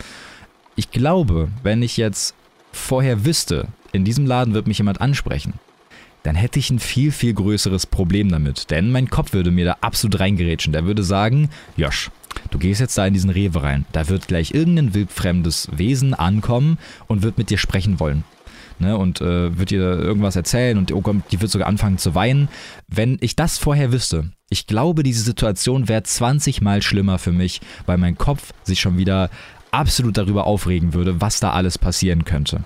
Ich 0.75 0.90
glaube, 0.90 1.49
wenn 1.62 1.83
ich 1.83 1.97
jetzt 1.97 2.35
vorher 2.71 3.25
wüsste, 3.25 3.68
in 3.92 4.04
diesem 4.04 4.26
Laden 4.26 4.52
wird 4.52 4.66
mich 4.66 4.76
jemand 4.76 5.00
ansprechen, 5.00 5.54
dann 6.26 6.35
hätte 6.35 6.59
ich 6.59 6.71
ein 6.71 6.80
viel, 6.80 7.12
viel 7.12 7.35
größeres 7.35 7.87
Problem 7.87 8.30
damit. 8.30 8.71
Denn 8.73 8.90
mein 8.90 9.09
Kopf 9.09 9.33
würde 9.33 9.52
mir 9.52 9.64
da 9.64 9.76
absolut 9.80 10.18
reingerätschen. 10.18 10.73
Der 10.73 10.85
würde 10.85 11.04
sagen, 11.04 11.50
Josh, 11.76 12.11
du 12.50 12.59
gehst 12.59 12.80
jetzt 12.80 12.99
da 12.99 13.06
in 13.06 13.14
diesen 13.14 13.30
Rewe 13.30 13.62
rein. 13.62 13.87
Da 13.92 14.09
wird 14.09 14.26
gleich 14.26 14.52
irgendein 14.52 14.92
wildfremdes 14.92 15.68
Wesen 15.73 16.14
ankommen 16.14 16.78
und 17.06 17.23
wird 17.23 17.38
mit 17.38 17.50
dir 17.50 17.59
sprechen 17.59 18.00
wollen. 18.00 18.25
Ne, 18.78 18.99
und 18.99 19.23
äh, 19.23 19.56
wird 19.56 19.71
dir 19.71 19.80
irgendwas 19.80 20.37
erzählen 20.37 20.76
und 20.76 20.92
oh 20.92 21.02
die 21.30 21.40
wird 21.40 21.50
sogar 21.50 21.66
anfangen 21.66 21.97
zu 21.97 22.14
weinen. 22.14 22.49
Wenn 22.88 23.16
ich 23.23 23.35
das 23.35 23.56
vorher 23.56 23.90
wüsste, 23.90 24.33
ich 24.50 24.66
glaube, 24.66 25.02
diese 25.02 25.23
Situation 25.23 25.88
wäre 25.88 26.02
20 26.02 26.61
Mal 26.61 26.83
schlimmer 26.83 27.18
für 27.18 27.33
mich, 27.33 27.62
weil 27.87 27.97
mein 27.97 28.18
Kopf 28.18 28.52
sich 28.64 28.80
schon 28.80 28.99
wieder 28.99 29.30
absolut 29.71 30.18
darüber 30.18 30.47
aufregen 30.47 30.92
würde, 30.92 31.23
was 31.23 31.40
da 31.40 31.52
alles 31.52 31.78
passieren 31.78 32.26
könnte. 32.26 32.64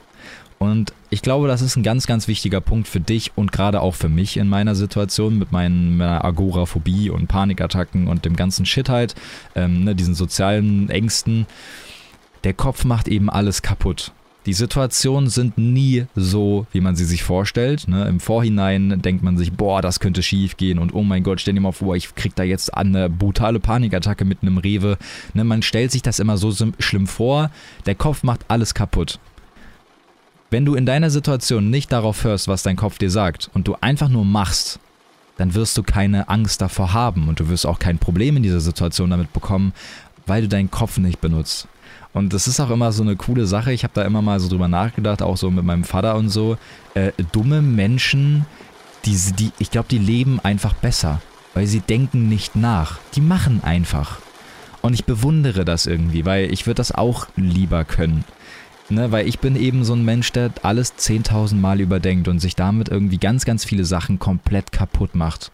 Und 0.62 0.92
ich 1.08 1.22
glaube, 1.22 1.48
das 1.48 1.62
ist 1.62 1.76
ein 1.76 1.82
ganz, 1.82 2.06
ganz 2.06 2.28
wichtiger 2.28 2.60
Punkt 2.60 2.86
für 2.86 3.00
dich 3.00 3.32
und 3.34 3.50
gerade 3.50 3.80
auch 3.80 3.94
für 3.94 4.10
mich 4.10 4.36
in 4.36 4.46
meiner 4.46 4.74
Situation 4.74 5.38
mit 5.38 5.52
meinen, 5.52 5.96
meiner 5.96 6.22
Agoraphobie 6.22 7.08
und 7.08 7.28
Panikattacken 7.28 8.08
und 8.08 8.26
dem 8.26 8.36
ganzen 8.36 8.66
Shit 8.66 8.90
halt, 8.90 9.14
ähm, 9.54 9.84
ne, 9.84 9.94
diesen 9.94 10.14
sozialen 10.14 10.90
Ängsten. 10.90 11.46
Der 12.44 12.52
Kopf 12.52 12.84
macht 12.84 13.08
eben 13.08 13.30
alles 13.30 13.62
kaputt. 13.62 14.12
Die 14.44 14.52
Situationen 14.52 15.30
sind 15.30 15.56
nie 15.56 16.04
so, 16.14 16.66
wie 16.72 16.82
man 16.82 16.94
sie 16.94 17.06
sich 17.06 17.22
vorstellt. 17.22 17.88
Ne? 17.88 18.06
Im 18.06 18.20
Vorhinein 18.20 19.00
denkt 19.00 19.22
man 19.22 19.38
sich, 19.38 19.52
boah, 19.52 19.80
das 19.80 19.98
könnte 19.98 20.22
schief 20.22 20.58
gehen 20.58 20.78
und 20.78 20.94
oh 20.94 21.02
mein 21.02 21.22
Gott, 21.22 21.40
stell 21.40 21.54
dir 21.54 21.60
mal 21.60 21.72
vor, 21.72 21.96
ich 21.96 22.14
krieg 22.14 22.34
da 22.34 22.42
jetzt 22.42 22.74
eine 22.74 23.08
brutale 23.08 23.60
Panikattacke 23.60 24.26
mit 24.26 24.42
einem 24.42 24.58
Rewe. 24.58 24.98
Ne? 25.32 25.44
Man 25.44 25.62
stellt 25.62 25.90
sich 25.90 26.02
das 26.02 26.18
immer 26.18 26.36
so 26.36 26.54
schlimm 26.78 27.06
vor. 27.06 27.50
Der 27.86 27.94
Kopf 27.94 28.24
macht 28.24 28.44
alles 28.48 28.74
kaputt. 28.74 29.18
Wenn 30.50 30.64
du 30.64 30.74
in 30.74 30.84
deiner 30.84 31.10
Situation 31.10 31.70
nicht 31.70 31.92
darauf 31.92 32.24
hörst, 32.24 32.48
was 32.48 32.64
dein 32.64 32.74
Kopf 32.74 32.98
dir 32.98 33.10
sagt 33.10 33.50
und 33.54 33.68
du 33.68 33.76
einfach 33.80 34.08
nur 34.08 34.24
machst, 34.24 34.80
dann 35.36 35.54
wirst 35.54 35.78
du 35.78 35.84
keine 35.84 36.28
Angst 36.28 36.60
davor 36.60 36.92
haben 36.92 37.28
und 37.28 37.38
du 37.38 37.48
wirst 37.48 37.66
auch 37.66 37.78
kein 37.78 37.98
Problem 37.98 38.36
in 38.36 38.42
dieser 38.42 38.60
Situation 38.60 39.10
damit 39.10 39.32
bekommen, 39.32 39.72
weil 40.26 40.42
du 40.42 40.48
deinen 40.48 40.70
Kopf 40.70 40.98
nicht 40.98 41.20
benutzt. 41.20 41.68
Und 42.12 42.32
das 42.32 42.48
ist 42.48 42.58
auch 42.58 42.70
immer 42.70 42.90
so 42.90 43.04
eine 43.04 43.14
coole 43.14 43.46
Sache. 43.46 43.72
Ich 43.72 43.84
habe 43.84 43.94
da 43.94 44.02
immer 44.02 44.22
mal 44.22 44.40
so 44.40 44.48
drüber 44.48 44.66
nachgedacht, 44.66 45.22
auch 45.22 45.36
so 45.36 45.52
mit 45.52 45.64
meinem 45.64 45.84
Vater 45.84 46.16
und 46.16 46.30
so. 46.30 46.58
Äh, 46.94 47.12
dumme 47.30 47.62
Menschen, 47.62 48.44
die, 49.04 49.16
die, 49.38 49.52
ich 49.60 49.70
glaube, 49.70 49.86
die 49.88 49.98
leben 49.98 50.40
einfach 50.40 50.74
besser, 50.74 51.22
weil 51.54 51.68
sie 51.68 51.80
denken 51.80 52.28
nicht 52.28 52.56
nach. 52.56 52.98
Die 53.14 53.20
machen 53.20 53.62
einfach. 53.62 54.18
Und 54.82 54.94
ich 54.94 55.04
bewundere 55.04 55.64
das 55.64 55.86
irgendwie, 55.86 56.24
weil 56.24 56.52
ich 56.52 56.66
würde 56.66 56.76
das 56.76 56.90
auch 56.90 57.28
lieber 57.36 57.84
können. 57.84 58.24
Ne, 58.90 59.12
weil 59.12 59.28
ich 59.28 59.38
bin 59.38 59.54
eben 59.54 59.84
so 59.84 59.94
ein 59.94 60.04
Mensch, 60.04 60.32
der 60.32 60.50
alles 60.62 60.98
10.000 60.98 61.54
Mal 61.54 61.80
überdenkt 61.80 62.26
und 62.26 62.40
sich 62.40 62.56
damit 62.56 62.88
irgendwie 62.88 63.18
ganz, 63.18 63.44
ganz 63.44 63.64
viele 63.64 63.84
Sachen 63.84 64.18
komplett 64.18 64.72
kaputt 64.72 65.14
macht. 65.14 65.52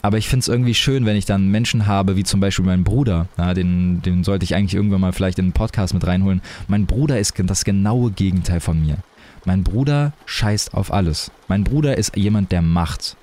Aber 0.00 0.16
ich 0.16 0.28
finde 0.28 0.42
es 0.42 0.48
irgendwie 0.48 0.74
schön, 0.74 1.04
wenn 1.04 1.16
ich 1.16 1.24
dann 1.24 1.48
Menschen 1.48 1.86
habe, 1.86 2.16
wie 2.16 2.22
zum 2.22 2.38
Beispiel 2.38 2.64
meinen 2.64 2.84
Bruder. 2.84 3.26
Ja, 3.36 3.52
den, 3.54 4.00
den 4.02 4.22
sollte 4.22 4.44
ich 4.44 4.54
eigentlich 4.54 4.74
irgendwann 4.74 5.00
mal 5.00 5.12
vielleicht 5.12 5.40
in 5.40 5.46
einen 5.46 5.52
Podcast 5.52 5.92
mit 5.92 6.06
reinholen. 6.06 6.40
Mein 6.68 6.86
Bruder 6.86 7.18
ist 7.18 7.34
das 7.36 7.64
genaue 7.64 8.12
Gegenteil 8.12 8.60
von 8.60 8.80
mir. 8.80 8.98
Mein 9.44 9.64
Bruder 9.64 10.12
scheißt 10.26 10.74
auf 10.74 10.92
alles. 10.92 11.32
Mein 11.48 11.64
Bruder 11.64 11.98
ist 11.98 12.16
jemand, 12.16 12.52
der 12.52 12.62
macht. 12.62 13.16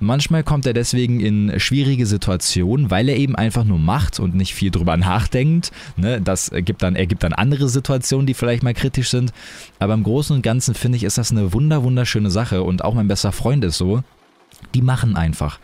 Manchmal 0.00 0.42
kommt 0.42 0.66
er 0.66 0.72
deswegen 0.72 1.20
in 1.20 1.60
schwierige 1.60 2.06
Situationen, 2.06 2.90
weil 2.90 3.08
er 3.08 3.16
eben 3.16 3.36
einfach 3.36 3.62
nur 3.64 3.78
macht 3.78 4.18
und 4.18 4.34
nicht 4.34 4.52
viel 4.52 4.72
drüber 4.72 4.96
nachdenkt. 4.96 5.70
Ne? 5.96 6.20
Das 6.20 6.50
gibt 6.50 6.82
dann, 6.82 6.96
ergibt 6.96 7.22
dann 7.22 7.32
andere 7.32 7.68
Situationen, 7.68 8.26
die 8.26 8.34
vielleicht 8.34 8.64
mal 8.64 8.74
kritisch 8.74 9.10
sind. 9.10 9.32
Aber 9.78 9.94
im 9.94 10.02
Großen 10.02 10.34
und 10.34 10.42
Ganzen 10.42 10.74
finde 10.74 10.96
ich, 10.96 11.04
ist 11.04 11.18
das 11.18 11.30
eine 11.30 11.52
wunder, 11.52 11.84
wunderschöne 11.84 12.30
Sache 12.30 12.62
und 12.64 12.84
auch 12.84 12.94
mein 12.94 13.08
bester 13.08 13.30
Freund 13.30 13.64
ist 13.64 13.78
so. 13.78 14.02
Die 14.74 14.82
machen 14.82 15.14
einfach. 15.16 15.60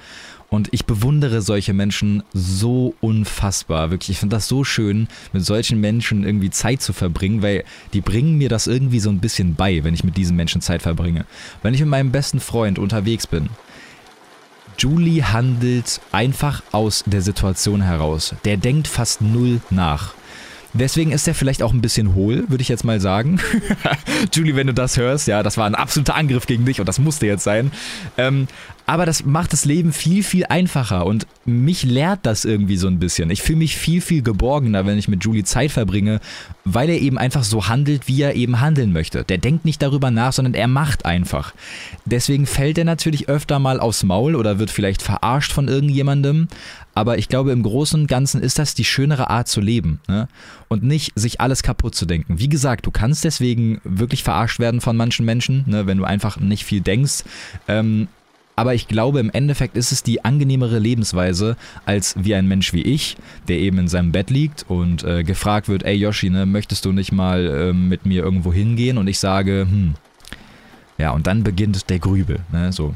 Und 0.48 0.68
ich 0.72 0.84
bewundere 0.84 1.42
solche 1.42 1.72
Menschen 1.72 2.24
so 2.32 2.94
unfassbar. 3.00 3.90
Wirklich, 3.90 4.10
ich 4.10 4.18
finde 4.18 4.36
das 4.36 4.48
so 4.48 4.64
schön, 4.64 5.06
mit 5.32 5.44
solchen 5.44 5.80
Menschen 5.80 6.24
irgendwie 6.24 6.50
Zeit 6.50 6.82
zu 6.82 6.92
verbringen, 6.92 7.40
weil 7.42 7.64
die 7.92 8.00
bringen 8.00 8.36
mir 8.36 8.48
das 8.48 8.66
irgendwie 8.66 8.98
so 8.98 9.10
ein 9.10 9.20
bisschen 9.20 9.54
bei, 9.54 9.84
wenn 9.84 9.94
ich 9.94 10.02
mit 10.02 10.16
diesen 10.16 10.36
Menschen 10.36 10.60
Zeit 10.60 10.82
verbringe. 10.82 11.24
Wenn 11.62 11.74
ich 11.74 11.80
mit 11.80 11.88
meinem 11.88 12.10
besten 12.10 12.40
Freund 12.40 12.80
unterwegs 12.80 13.28
bin, 13.28 13.48
Julie 14.80 15.22
handelt 15.22 16.00
einfach 16.10 16.62
aus 16.72 17.04
der 17.04 17.20
Situation 17.20 17.82
heraus. 17.82 18.34
Der 18.46 18.56
denkt 18.56 18.88
fast 18.88 19.20
null 19.20 19.60
nach. 19.68 20.14
Deswegen 20.72 21.12
ist 21.12 21.26
er 21.26 21.34
vielleicht 21.34 21.62
auch 21.62 21.72
ein 21.72 21.80
bisschen 21.80 22.14
hohl, 22.14 22.44
würde 22.48 22.62
ich 22.62 22.68
jetzt 22.68 22.84
mal 22.84 23.00
sagen. 23.00 23.40
Julie, 24.32 24.54
wenn 24.56 24.68
du 24.68 24.74
das 24.74 24.96
hörst, 24.96 25.26
ja, 25.26 25.42
das 25.42 25.56
war 25.56 25.66
ein 25.66 25.74
absoluter 25.74 26.14
Angriff 26.14 26.46
gegen 26.46 26.64
dich 26.64 26.80
und 26.80 26.88
das 26.88 26.98
musste 26.98 27.26
jetzt 27.26 27.44
sein. 27.44 27.72
Ähm, 28.16 28.46
aber 28.86 29.06
das 29.06 29.24
macht 29.24 29.52
das 29.52 29.64
Leben 29.64 29.92
viel, 29.92 30.24
viel 30.24 30.46
einfacher 30.46 31.06
und 31.06 31.26
mich 31.44 31.84
lehrt 31.84 32.20
das 32.22 32.44
irgendwie 32.44 32.76
so 32.76 32.88
ein 32.88 32.98
bisschen. 32.98 33.30
Ich 33.30 33.40
fühle 33.40 33.58
mich 33.58 33.76
viel, 33.76 34.00
viel 34.00 34.22
geborgener, 34.22 34.84
wenn 34.84 34.98
ich 34.98 35.06
mit 35.06 35.24
Julie 35.24 35.44
Zeit 35.44 35.70
verbringe, 35.70 36.20
weil 36.64 36.90
er 36.90 37.00
eben 37.00 37.16
einfach 37.16 37.44
so 37.44 37.68
handelt, 37.68 38.08
wie 38.08 38.20
er 38.20 38.34
eben 38.34 38.60
handeln 38.60 38.92
möchte. 38.92 39.22
Der 39.22 39.38
denkt 39.38 39.64
nicht 39.64 39.80
darüber 39.80 40.10
nach, 40.10 40.32
sondern 40.32 40.54
er 40.54 40.66
macht 40.66 41.04
einfach. 41.06 41.54
Deswegen 42.04 42.46
fällt 42.46 42.78
er 42.78 42.84
natürlich 42.84 43.28
öfter 43.28 43.60
mal 43.60 43.78
aufs 43.78 44.02
Maul 44.02 44.34
oder 44.34 44.58
wird 44.58 44.70
vielleicht 44.70 45.02
verarscht 45.02 45.52
von 45.52 45.68
irgendjemandem. 45.68 46.48
Aber 47.00 47.16
ich 47.16 47.28
glaube, 47.28 47.50
im 47.52 47.62
Großen 47.62 47.98
und 47.98 48.08
Ganzen 48.08 48.42
ist 48.42 48.58
das 48.58 48.74
die 48.74 48.84
schönere 48.84 49.30
Art 49.30 49.48
zu 49.48 49.62
leben. 49.62 50.00
Ne? 50.06 50.28
Und 50.68 50.82
nicht 50.82 51.12
sich 51.14 51.40
alles 51.40 51.62
kaputt 51.62 51.94
zu 51.94 52.04
denken. 52.04 52.38
Wie 52.38 52.50
gesagt, 52.50 52.84
du 52.84 52.90
kannst 52.90 53.24
deswegen 53.24 53.80
wirklich 53.84 54.22
verarscht 54.22 54.58
werden 54.58 54.82
von 54.82 54.98
manchen 54.98 55.24
Menschen, 55.24 55.64
ne? 55.66 55.86
wenn 55.86 55.96
du 55.96 56.04
einfach 56.04 56.38
nicht 56.38 56.66
viel 56.66 56.82
denkst. 56.82 57.24
Ähm, 57.68 58.08
aber 58.54 58.74
ich 58.74 58.86
glaube, 58.86 59.18
im 59.18 59.30
Endeffekt 59.30 59.78
ist 59.78 59.92
es 59.92 60.02
die 60.02 60.26
angenehmere 60.26 60.78
Lebensweise 60.78 61.56
als 61.86 62.16
wie 62.18 62.34
ein 62.34 62.46
Mensch 62.46 62.74
wie 62.74 62.82
ich, 62.82 63.16
der 63.48 63.56
eben 63.60 63.78
in 63.78 63.88
seinem 63.88 64.12
Bett 64.12 64.28
liegt 64.28 64.66
und 64.68 65.02
äh, 65.02 65.24
gefragt 65.24 65.70
wird, 65.70 65.84
ey 65.84 65.96
Yoshi, 65.96 66.28
ne, 66.28 66.44
möchtest 66.44 66.84
du 66.84 66.92
nicht 66.92 67.12
mal 67.12 67.46
äh, 67.46 67.72
mit 67.72 68.04
mir 68.04 68.22
irgendwo 68.22 68.52
hingehen? 68.52 68.98
Und 68.98 69.08
ich 69.08 69.18
sage, 69.18 69.66
hm. 69.66 69.94
Ja, 70.98 71.12
und 71.12 71.26
dann 71.26 71.44
beginnt 71.44 71.88
der 71.88 71.98
Grübel, 71.98 72.40
ne, 72.52 72.74
so. 72.74 72.94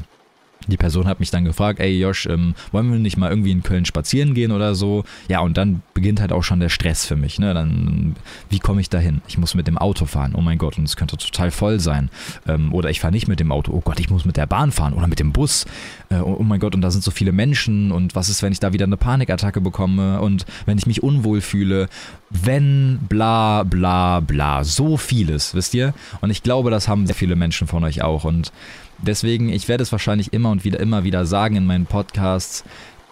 Die 0.67 0.77
Person 0.77 1.07
hat 1.07 1.19
mich 1.19 1.31
dann 1.31 1.45
gefragt, 1.45 1.79
ey 1.79 1.99
Josh, 1.99 2.25
ähm, 2.25 2.55
wollen 2.71 2.91
wir 2.91 2.99
nicht 2.99 3.17
mal 3.17 3.29
irgendwie 3.29 3.51
in 3.51 3.63
Köln 3.63 3.85
spazieren 3.85 4.33
gehen 4.33 4.51
oder 4.51 4.75
so? 4.75 5.03
Ja, 5.27 5.39
und 5.39 5.57
dann 5.57 5.81
beginnt 5.93 6.19
halt 6.19 6.31
auch 6.31 6.43
schon 6.43 6.59
der 6.59 6.69
Stress 6.69 7.05
für 7.05 7.15
mich. 7.15 7.39
Ne? 7.39 7.53
Dann, 7.53 8.15
wie 8.49 8.59
komme 8.59 8.81
ich 8.81 8.89
da 8.89 8.97
hin? 8.97 9.21
Ich 9.27 9.37
muss 9.37 9.55
mit 9.55 9.67
dem 9.67 9.77
Auto 9.77 10.05
fahren. 10.05 10.33
Oh 10.35 10.41
mein 10.41 10.57
Gott, 10.57 10.77
und 10.77 10.85
es 10.85 10.95
könnte 10.95 11.17
total 11.17 11.51
voll 11.51 11.79
sein. 11.79 12.09
Ähm, 12.47 12.73
oder 12.73 12.89
ich 12.89 12.99
fahre 12.99 13.13
nicht 13.13 13.27
mit 13.27 13.39
dem 13.39 13.51
Auto. 13.51 13.71
Oh 13.71 13.81
Gott, 13.81 13.99
ich 13.99 14.09
muss 14.09 14.25
mit 14.25 14.37
der 14.37 14.45
Bahn 14.45 14.71
fahren 14.71 14.93
oder 14.93 15.07
mit 15.07 15.19
dem 15.19 15.31
Bus. 15.31 15.65
Äh, 16.09 16.15
oh, 16.17 16.37
oh 16.39 16.43
mein 16.43 16.59
Gott, 16.59 16.75
und 16.75 16.81
da 16.81 16.91
sind 16.91 17.03
so 17.03 17.11
viele 17.11 17.31
Menschen. 17.31 17.91
Und 17.91 18.15
was 18.15 18.29
ist, 18.29 18.43
wenn 18.43 18.51
ich 18.51 18.59
da 18.59 18.73
wieder 18.73 18.85
eine 18.85 18.97
Panikattacke 18.97 19.61
bekomme? 19.61 20.21
Und 20.21 20.45
wenn 20.65 20.77
ich 20.77 20.85
mich 20.85 21.03
unwohl 21.03 21.41
fühle? 21.41 21.89
Wenn, 22.29 22.99
bla, 23.07 23.63
bla, 23.63 24.19
bla. 24.19 24.63
So 24.63 24.97
vieles, 24.97 25.55
wisst 25.55 25.73
ihr? 25.73 25.93
Und 26.21 26.29
ich 26.29 26.43
glaube, 26.43 26.71
das 26.71 26.87
haben 26.87 27.05
sehr 27.05 27.15
viele 27.15 27.35
Menschen 27.35 27.67
von 27.67 27.83
euch 27.83 28.01
auch. 28.01 28.23
Und 28.23 28.51
Deswegen, 28.99 29.49
ich 29.49 29.67
werde 29.67 29.83
es 29.83 29.91
wahrscheinlich 29.91 30.33
immer 30.33 30.51
und 30.51 30.63
wieder 30.63 30.79
immer 30.79 31.03
wieder 31.03 31.25
sagen 31.25 31.55
in 31.55 31.65
meinen 31.65 31.85
Podcasts, 31.85 32.63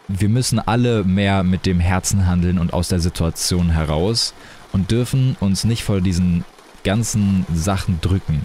wir 0.07 0.29
müssen 0.29 0.59
alle 0.59 1.03
mehr 1.03 1.43
mit 1.43 1.65
dem 1.65 1.79
Herzen 1.79 2.27
handeln 2.27 2.59
und 2.59 2.73
aus 2.73 2.89
der 2.89 2.99
Situation 2.99 3.69
heraus 3.69 4.33
und 4.71 4.91
dürfen 4.91 5.37
uns 5.39 5.63
nicht 5.63 5.83
vor 5.83 6.01
diesen 6.01 6.43
ganzen 6.83 7.45
Sachen 7.53 7.99
drücken. 8.01 8.41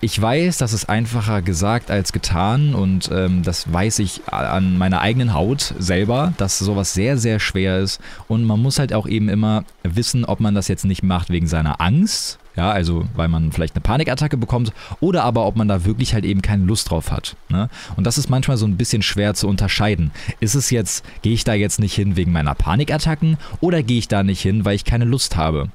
Ich 0.00 0.20
weiß, 0.20 0.58
das 0.58 0.74
ist 0.74 0.90
einfacher 0.90 1.40
gesagt 1.40 1.90
als 1.90 2.12
getan 2.12 2.74
und 2.74 3.08
ähm, 3.10 3.42
das 3.42 3.72
weiß 3.72 4.00
ich 4.00 4.28
an 4.30 4.76
meiner 4.76 5.00
eigenen 5.00 5.32
Haut 5.32 5.72
selber, 5.78 6.34
dass 6.36 6.58
sowas 6.58 6.92
sehr, 6.92 7.16
sehr 7.16 7.40
schwer 7.40 7.78
ist 7.78 8.00
und 8.28 8.44
man 8.44 8.60
muss 8.60 8.78
halt 8.78 8.92
auch 8.92 9.06
eben 9.06 9.30
immer 9.30 9.64
wissen, 9.82 10.26
ob 10.26 10.40
man 10.40 10.54
das 10.54 10.68
jetzt 10.68 10.84
nicht 10.84 11.02
macht 11.02 11.30
wegen 11.30 11.46
seiner 11.46 11.80
Angst 11.80 12.38
ja, 12.56 12.70
also 12.70 13.04
weil 13.14 13.28
man 13.28 13.52
vielleicht 13.52 13.74
eine 13.74 13.82
Panikattacke 13.82 14.36
bekommt 14.36 14.72
oder 15.00 15.24
aber 15.24 15.46
ob 15.46 15.56
man 15.56 15.68
da 15.68 15.84
wirklich 15.84 16.14
halt 16.14 16.24
eben 16.24 16.42
keine 16.42 16.64
Lust 16.64 16.90
drauf 16.90 17.10
hat. 17.10 17.36
Ne? 17.48 17.68
Und 17.96 18.06
das 18.06 18.18
ist 18.18 18.30
manchmal 18.30 18.56
so 18.56 18.66
ein 18.66 18.76
bisschen 18.76 19.02
schwer 19.02 19.34
zu 19.34 19.48
unterscheiden. 19.48 20.12
Ist 20.40 20.54
es 20.54 20.70
jetzt, 20.70 21.04
gehe 21.22 21.34
ich 21.34 21.44
da 21.44 21.54
jetzt 21.54 21.80
nicht 21.80 21.94
hin 21.94 22.16
wegen 22.16 22.32
meiner 22.32 22.54
Panikattacken 22.54 23.38
oder 23.60 23.82
gehe 23.82 23.98
ich 23.98 24.08
da 24.08 24.22
nicht 24.22 24.40
hin, 24.40 24.64
weil 24.64 24.76
ich 24.76 24.84
keine 24.84 25.04
Lust 25.04 25.36
habe? 25.36 25.68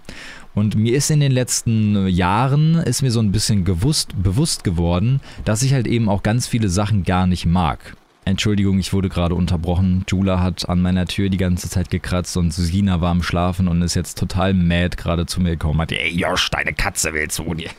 Und 0.55 0.75
mir 0.75 0.95
ist 0.95 1.11
in 1.11 1.19
den 1.19 1.31
letzten 1.31 2.07
Jahren 2.07 2.75
ist 2.75 3.01
mir 3.01 3.11
so 3.11 3.19
ein 3.19 3.31
bisschen 3.31 3.65
gewusst, 3.65 4.11
bewusst 4.21 4.63
geworden, 4.63 5.21
dass 5.45 5.61
ich 5.61 5.73
halt 5.73 5.87
eben 5.87 6.09
auch 6.09 6.23
ganz 6.23 6.47
viele 6.47 6.69
Sachen 6.69 7.03
gar 7.03 7.27
nicht 7.27 7.45
mag. 7.45 7.95
Entschuldigung, 8.25 8.77
ich 8.79 8.93
wurde 8.93 9.10
gerade 9.10 9.34
unterbrochen. 9.34 10.05
Jula 10.08 10.39
hat 10.39 10.69
an 10.69 10.82
meiner 10.82 11.05
Tür 11.05 11.29
die 11.29 11.38
ganze 11.38 11.69
Zeit 11.69 11.89
gekratzt 11.89 12.38
und 12.38 12.51
Sina 12.51 13.01
war 13.01 13.12
am 13.12 13.23
Schlafen 13.23 13.67
und 13.67 13.82
ist 13.82 13.95
jetzt 13.95 14.17
total 14.17 14.53
mad 14.53 14.97
gerade 14.97 15.25
zu 15.25 15.41
mir 15.41 15.51
gekommen. 15.51 15.82
Hat, 15.82 15.91
ey 15.91 16.10
Josh, 16.15 16.49
deine 16.51 16.73
Katze 16.73 17.13
will 17.13 17.29
zu 17.29 17.53
dir. 17.55 17.69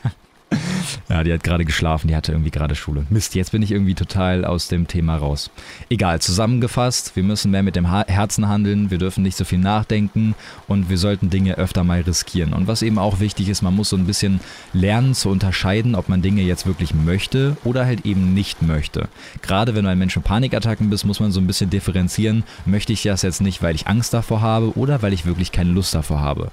Ja, 1.09 1.23
die 1.23 1.33
hat 1.33 1.43
gerade 1.43 1.65
geschlafen, 1.65 2.07
die 2.07 2.15
hatte 2.15 2.31
irgendwie 2.31 2.51
gerade 2.51 2.75
Schule. 2.75 3.05
Mist, 3.09 3.35
jetzt 3.35 3.51
bin 3.51 3.61
ich 3.61 3.71
irgendwie 3.71 3.95
total 3.95 4.45
aus 4.45 4.67
dem 4.67 4.87
Thema 4.87 5.17
raus. 5.17 5.49
Egal, 5.89 6.21
zusammengefasst, 6.21 7.15
wir 7.15 7.23
müssen 7.23 7.51
mehr 7.51 7.63
mit 7.63 7.75
dem 7.75 7.89
Herzen 7.89 8.47
handeln, 8.47 8.91
wir 8.91 8.97
dürfen 8.97 9.23
nicht 9.23 9.37
so 9.37 9.43
viel 9.43 9.59
nachdenken 9.59 10.35
und 10.67 10.89
wir 10.89 10.97
sollten 10.97 11.29
Dinge 11.29 11.57
öfter 11.57 11.83
mal 11.83 12.01
riskieren. 12.01 12.53
Und 12.53 12.67
was 12.67 12.81
eben 12.81 12.97
auch 12.97 13.19
wichtig 13.19 13.49
ist, 13.49 13.61
man 13.61 13.75
muss 13.75 13.89
so 13.89 13.97
ein 13.97 14.05
bisschen 14.05 14.39
lernen 14.73 15.13
zu 15.13 15.29
unterscheiden, 15.29 15.95
ob 15.95 16.09
man 16.09 16.21
Dinge 16.21 16.41
jetzt 16.41 16.65
wirklich 16.65 16.93
möchte 16.93 17.57
oder 17.63 17.85
halt 17.85 18.05
eben 18.05 18.33
nicht 18.33 18.61
möchte. 18.61 19.09
Gerade 19.41 19.75
wenn 19.75 19.83
du 19.83 19.89
ein 19.89 19.99
Mensch 19.99 20.15
mit 20.15 20.25
Panikattacken 20.25 20.89
bist, 20.89 21.05
muss 21.05 21.19
man 21.19 21.31
so 21.31 21.39
ein 21.39 21.47
bisschen 21.47 21.69
differenzieren, 21.69 22.43
möchte 22.65 22.93
ich 22.93 23.03
das 23.03 23.21
jetzt 23.21 23.41
nicht, 23.41 23.61
weil 23.61 23.75
ich 23.75 23.87
Angst 23.87 24.13
davor 24.13 24.41
habe 24.41 24.77
oder 24.77 25.01
weil 25.01 25.13
ich 25.13 25.25
wirklich 25.25 25.51
keine 25.51 25.71
Lust 25.71 25.93
davor 25.93 26.21
habe. 26.21 26.51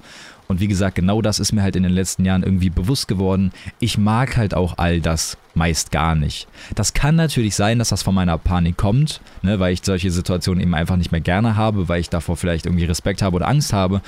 Und 0.51 0.59
wie 0.59 0.67
gesagt, 0.67 0.95
genau 0.95 1.21
das 1.21 1.39
ist 1.39 1.51
mir 1.51 1.61
halt 1.61 1.75
in 1.75 1.83
den 1.83 1.91
letzten 1.91 2.25
Jahren 2.25 2.41
irgendwie 2.41 2.71
bewusst 2.71 3.07
geworden. 3.07 3.51
Ich 3.79 3.99
mag 3.99 4.35
halt 4.35 4.55
auch 4.55 4.79
all 4.79 4.99
das 4.99 5.37
meist 5.53 5.91
gar 5.91 6.15
nicht. 6.15 6.47
Das 6.73 6.93
kann 6.93 7.15
natürlich 7.15 7.53
sein, 7.53 7.77
dass 7.77 7.89
das 7.89 8.01
von 8.01 8.15
meiner 8.15 8.39
Panik 8.39 8.75
kommt, 8.75 9.21
ne, 9.43 9.59
weil 9.59 9.73
ich 9.73 9.81
solche 9.83 10.09
Situationen 10.09 10.63
eben 10.63 10.73
einfach 10.73 10.95
nicht 10.95 11.11
mehr 11.11 11.21
gerne 11.21 11.55
habe, 11.55 11.87
weil 11.87 12.01
ich 12.01 12.09
davor 12.09 12.35
vielleicht 12.35 12.65
irgendwie 12.65 12.85
Respekt 12.85 13.21
habe 13.21 13.35
oder 13.35 13.47
Angst 13.47 13.73
habe. 13.73 14.01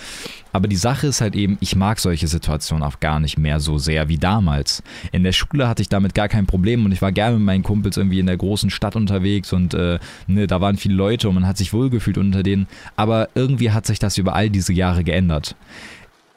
Aber 0.52 0.68
die 0.68 0.78
Sache 0.78 1.06
ist 1.08 1.22
halt 1.22 1.36
eben, 1.36 1.58
ich 1.62 1.76
mag 1.76 2.00
solche 2.00 2.28
Situationen 2.28 2.84
auch 2.84 3.00
gar 3.00 3.20
nicht 3.20 3.38
mehr 3.38 3.60
so 3.60 3.78
sehr 3.78 4.10
wie 4.10 4.18
damals. 4.18 4.82
In 5.12 5.24
der 5.24 5.34
Schule 5.34 5.68
hatte 5.68 5.84
ich 5.84 5.90
damit 5.90 6.16
gar 6.16 6.28
kein 6.28 6.48
Problem 6.48 6.86
und 6.86 6.92
ich 6.92 7.04
war 7.04 7.12
gerne 7.12 7.38
mit 7.38 7.46
meinen 7.46 7.64
Kumpels 7.64 7.98
irgendwie 7.98 8.20
in 8.20 8.26
der 8.26 8.38
großen 8.38 8.72
Stadt 8.72 8.96
unterwegs 8.96 9.54
und 9.54 9.76
äh, 9.76 10.00
ne, 10.26 10.48
da 10.48 10.60
waren 10.60 10.78
viele 10.78 10.96
Leute 10.96 11.30
und 11.30 11.36
man 11.36 11.46
hat 11.46 11.58
sich 11.58 11.72
wohlgefühlt 11.72 12.18
unter 12.18 12.42
denen. 12.42 12.66
Aber 12.96 13.30
irgendwie 13.36 13.70
hat 13.70 13.86
sich 13.86 14.00
das 14.00 14.18
über 14.18 14.34
all 14.34 14.50
diese 14.50 14.74
Jahre 14.74 15.04
geändert. 15.04 15.56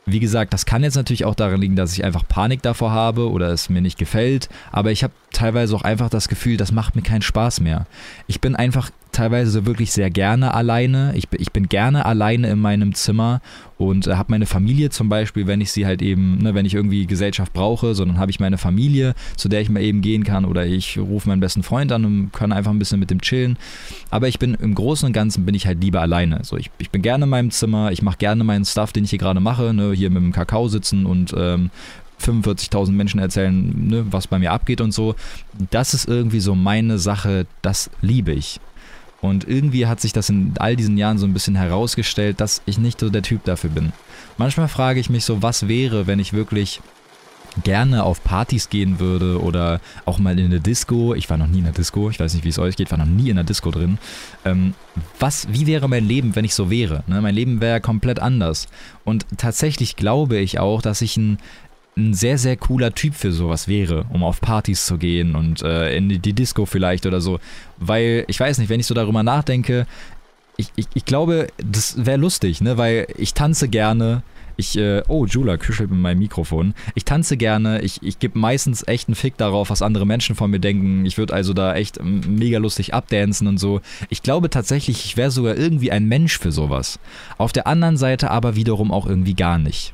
Wie 0.07 0.21
gesagt, 0.21 0.53
das 0.53 0.67
kann 0.67 0.83
jetzt 0.83 0.97
natürlich 0.97 1.25
auch 1.25 1.35
daran 1.35 1.61
liegen, 1.61 1.77
dass 1.77 1.95
ich 1.95 2.05
einfach 2.05 2.29
Panik 2.29 2.61
davor 2.61 2.93
habe 2.93 3.31
oder 3.31 3.49
es 3.49 3.71
mir 3.71 3.81
nicht 3.81 3.99
gefällt, 3.99 4.49
aber 4.71 4.91
ich 4.91 5.03
habe 5.03 5.15
teilweise 5.33 5.75
auch 5.75 5.83
einfach 5.83 6.11
das 6.11 6.29
Gefühl, 6.29 6.59
das 6.59 6.73
macht 6.73 6.95
mir 6.95 7.03
keinen 7.03 7.23
Spaß 7.23 7.61
mehr. 7.61 7.87
Ich 8.27 8.41
bin 8.41 8.55
einfach 8.55 8.91
teilweise 9.15 9.65
wirklich 9.65 9.93
sehr 9.93 10.11
gerne 10.11 10.53
alleine. 10.53 11.13
Ich, 11.17 11.29
ich 11.39 11.53
bin 11.53 11.69
gerne 11.69 12.05
alleine 12.05 12.51
in 12.51 12.59
meinem 12.59 12.95
Zimmer 12.95 13.41
und 13.79 14.07
äh, 14.07 14.15
habe 14.15 14.33
meine 14.33 14.47
Familie 14.47 14.91
zum 14.91 15.09
Beispiel, 15.09 15.47
wenn 15.47 15.61
ich 15.61 15.73
sie 15.73 15.87
halt 15.87 16.03
eben, 16.03 16.39
ne, 16.39 16.55
wenn 16.55 16.67
ich 16.67 16.75
irgendwie 16.75 17.07
Gesellschaft 17.07 17.53
brauche, 17.53 17.95
sondern 17.95 18.19
habe 18.19 18.31
ich 18.31 18.41
meine 18.41 18.59
Familie, 18.59 19.15
zu 19.37 19.49
der 19.49 19.61
ich 19.61 19.71
mal 19.71 19.83
eben 19.83 20.01
gehen 20.01 20.25
kann 20.25 20.45
oder 20.45 20.67
ich 20.67 20.99
rufe 20.99 21.29
meinen 21.29 21.41
besten 21.41 21.63
Freund 21.63 21.91
an 21.93 22.05
und 22.05 22.33
kann 22.33 22.53
einfach 22.53 22.71
ein 22.71 22.79
bisschen 22.79 23.01
mit 23.01 23.11
dem 23.11 23.21
chillen. 23.21 23.57
Aber 24.11 24.29
ich 24.29 24.39
bin 24.39 24.55
im 24.55 24.75
Großen 24.75 25.07
und 25.07 25.13
Ganzen 25.13 25.45
bin 25.47 25.55
ich 25.55 25.67
halt 25.67 25.83
lieber 25.83 26.01
alleine. 26.01 26.41
So, 26.43 26.57
ich, 26.57 26.71
ich 26.79 26.91
bin 26.91 27.03
gerne 27.03 27.25
in 27.25 27.31
meinem 27.31 27.51
Zimmer, 27.51 27.93
ich 27.93 28.03
mache 28.03 28.19
gerne 28.19 28.45
meinen 28.45 28.65
Stuff, 28.65 28.93
den 28.93 29.05
ich 29.05 29.11
hier 29.11 29.19
gerade 29.19 29.41
mache, 29.41 29.73
ne, 29.73 29.93
hier 29.93 30.11
mit 30.11 30.23
dem 30.23 30.33
Kakao 30.33 30.69
sitzen 30.69 31.07
und 31.07 31.35
ähm, 31.37 31.71
45.000 32.23 32.93
Menschen 32.93 33.21
erzählen, 33.21 33.89
ne, 33.89 34.05
was 34.11 34.27
bei 34.27 34.39
mir 34.39 34.53
abgeht 34.53 34.81
und 34.81 34.93
so. 34.93 35.15
Das 35.71 35.95
ist 35.95 36.09
irgendwie 36.09 36.41
so 36.41 36.55
meine 36.55 36.99
Sache, 36.99 37.47
das 37.63 37.91
liebe 38.01 38.33
ich. 38.33 38.61
Und 39.25 39.49
irgendwie 39.49 39.87
hat 39.87 40.01
sich 40.01 40.13
das 40.13 40.29
in 40.29 40.53
all 40.59 40.77
diesen 40.77 40.99
Jahren 40.99 41.17
so 41.17 41.27
ein 41.27 41.33
bisschen 41.33 41.55
herausgestellt, 41.57 42.43
dass 42.43 42.61
ich 42.67 42.77
nicht 42.77 43.01
so 43.01 43.09
der 43.09 43.23
Typ 43.23 43.43
dafür 43.45 43.71
bin. 43.71 43.95
Manchmal 44.37 44.69
frage 44.69 45.01
ich 45.01 45.09
mich 45.09 45.25
so, 45.25 45.41
was 45.41 45.67
wäre, 45.67 46.07
wenn 46.07 46.19
ich 46.19 46.35
wirklich 46.35 46.83
gerne 47.63 48.05
auf 48.05 48.23
Partys 48.23 48.69
gehen 48.69 49.01
würde 49.01 49.41
oder 49.41 49.81
auch 50.05 50.19
mal 50.19 50.39
in 50.39 50.45
eine 50.45 50.61
Disco. 50.61 51.15
Ich 51.15 51.31
war 51.31 51.39
noch 51.39 51.47
nie 51.47 51.59
in 51.59 51.65
der 51.65 51.73
Disco, 51.73 52.11
ich 52.11 52.21
weiß 52.21 52.35
nicht, 52.35 52.45
wie 52.45 52.51
es 52.51 52.59
euch 52.59 52.77
geht, 52.77 52.91
war 52.91 52.99
noch 52.99 53.07
nie 53.07 53.31
in 53.31 53.37
der 53.37 53.45
Disco 53.45 53.71
drin. 53.71 53.97
Ähm, 54.45 54.75
was, 55.19 55.49
wie 55.51 55.67
wäre 55.67 55.89
mein 55.89 56.07
Leben, 56.07 56.37
wenn 56.37 56.45
ich 56.45 56.55
so 56.55 56.69
wäre? 56.69 57.03
Ne? 57.07 57.23
Mein 57.23 57.35
Leben 57.35 57.63
wäre 57.63 57.81
komplett 57.81 58.21
anders. 58.21 58.69
Und 59.05 59.25
tatsächlich 59.39 59.97
glaube 59.97 60.37
ich 60.37 60.59
auch, 60.59 60.83
dass 60.83 61.01
ich 61.01 61.17
ein 61.17 61.39
ein 61.97 62.15
sehr, 62.15 62.39
sehr 62.39 62.57
cooler 62.57 62.95
Typ 62.95 63.15
für 63.15 63.33
sowas 63.33 63.69
wäre, 63.69 64.07
um 64.11 64.25
auf 64.25 64.41
Partys 64.41 64.87
zu 64.87 64.99
gehen 64.99 65.37
und 65.37 65.63
äh, 65.63 65.97
in 65.97 66.09
die 66.09 66.33
Disco 66.33 66.67
vielleicht 66.67 67.07
oder 67.07 67.21
so. 67.21 67.39
Weil, 67.79 68.25
ich 68.27 68.41
weiß 68.41 68.59
nicht, 68.59 68.69
wenn 68.69 68.81
ich 68.81 68.87
so 68.87 68.95
darüber 68.95 69.23
nachdenke, 69.23 69.87
ich, 70.57 70.69
ich, 70.77 70.87
ich 70.95 71.05
glaube, 71.05 71.49
das 71.57 72.05
wäre 72.05 72.19
lustig, 72.19 72.61
ne? 72.61 72.79
Weil 72.79 73.07
ich 73.17 73.35
tanze 73.35 73.69
gerne. 73.69 74.23
Ich, 74.57 74.79
äh, 74.79 75.03
oh, 75.09 75.27
Jula 75.27 75.57
kuschelt 75.57 75.91
mit 75.91 75.99
meinem 75.99 76.21
Mikrofon. 76.21 76.75
Ich 76.95 77.05
tanze 77.05 77.37
gerne. 77.37 77.81
Ich, 77.83 78.01
ich 78.05 78.21
gebe 78.21 78.39
meistens 78.39 78.87
echt 78.87 79.09
einen 79.09 79.17
Fick 79.17 79.37
darauf, 79.37 79.71
was 79.71 79.83
andere 79.83 80.07
Menschen 80.07 80.37
von 80.37 80.49
mir 80.49 80.61
denken. 80.61 81.05
Ich 81.07 81.19
würde 81.19 81.35
also 81.35 81.55
da 81.55 81.75
echt 81.75 81.99
mega 82.05 82.59
lustig 82.59 82.95
abdancen 82.95 83.49
und 83.49 83.59
so. 83.59 83.81
Ich 84.11 84.23
glaube 84.23 84.51
tatsächlich, 84.51 85.05
ich 85.07 85.17
wäre 85.17 85.33
sogar 85.33 85.57
irgendwie 85.57 85.91
ein 85.91 86.07
Mensch 86.07 86.39
für 86.39 86.53
sowas. 86.53 87.01
Auf 87.37 87.53
der 87.53 87.67
anderen 87.67 87.97
Seite 87.97 88.31
aber 88.31 88.55
wiederum 88.55 88.93
auch 88.93 89.07
irgendwie 89.07 89.35
gar 89.35 89.59
nicht. 89.59 89.93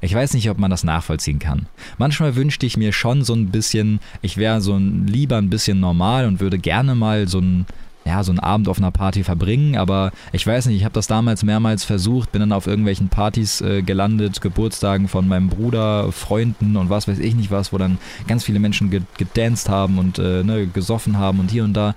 Ich 0.00 0.14
weiß 0.14 0.34
nicht, 0.34 0.48
ob 0.50 0.58
man 0.58 0.70
das 0.70 0.84
nachvollziehen 0.84 1.38
kann. 1.38 1.66
Manchmal 1.98 2.34
wünschte 2.34 2.66
ich 2.66 2.76
mir 2.76 2.92
schon 2.92 3.22
so 3.22 3.34
ein 3.34 3.50
bisschen, 3.50 4.00
ich 4.22 4.36
wäre 4.36 4.60
so 4.60 4.74
ein, 4.74 5.06
lieber 5.06 5.36
ein 5.36 5.50
bisschen 5.50 5.80
normal 5.80 6.26
und 6.26 6.40
würde 6.40 6.58
gerne 6.58 6.94
mal 6.94 7.28
so 7.28 7.38
ein 7.40 7.66
ja, 8.04 8.24
so 8.24 8.32
einen 8.32 8.40
Abend 8.40 8.68
auf 8.68 8.78
einer 8.78 8.90
Party 8.90 9.24
verbringen, 9.24 9.76
aber 9.76 10.10
ich 10.32 10.46
weiß 10.46 10.66
nicht, 10.66 10.76
ich 10.76 10.84
habe 10.84 10.94
das 10.94 11.06
damals 11.06 11.42
mehrmals 11.42 11.84
versucht, 11.84 12.32
bin 12.32 12.40
dann 12.40 12.52
auf 12.52 12.66
irgendwelchen 12.66 13.08
Partys 13.08 13.60
äh, 13.60 13.82
gelandet, 13.82 14.40
Geburtstagen 14.40 15.06
von 15.06 15.28
meinem 15.28 15.48
Bruder, 15.48 16.10
Freunden 16.10 16.76
und 16.76 16.88
was 16.88 17.08
weiß 17.08 17.18
ich 17.18 17.34
nicht 17.34 17.50
was, 17.50 17.72
wo 17.72 17.78
dann 17.78 17.98
ganz 18.26 18.44
viele 18.44 18.58
Menschen 18.58 18.90
ge 18.90 19.02
gedanced 19.18 19.68
haben 19.68 19.98
und 19.98 20.18
äh, 20.18 20.42
ne, 20.42 20.66
gesoffen 20.66 21.18
haben 21.18 21.40
und 21.40 21.50
hier 21.50 21.64
und 21.64 21.74
da. 21.74 21.94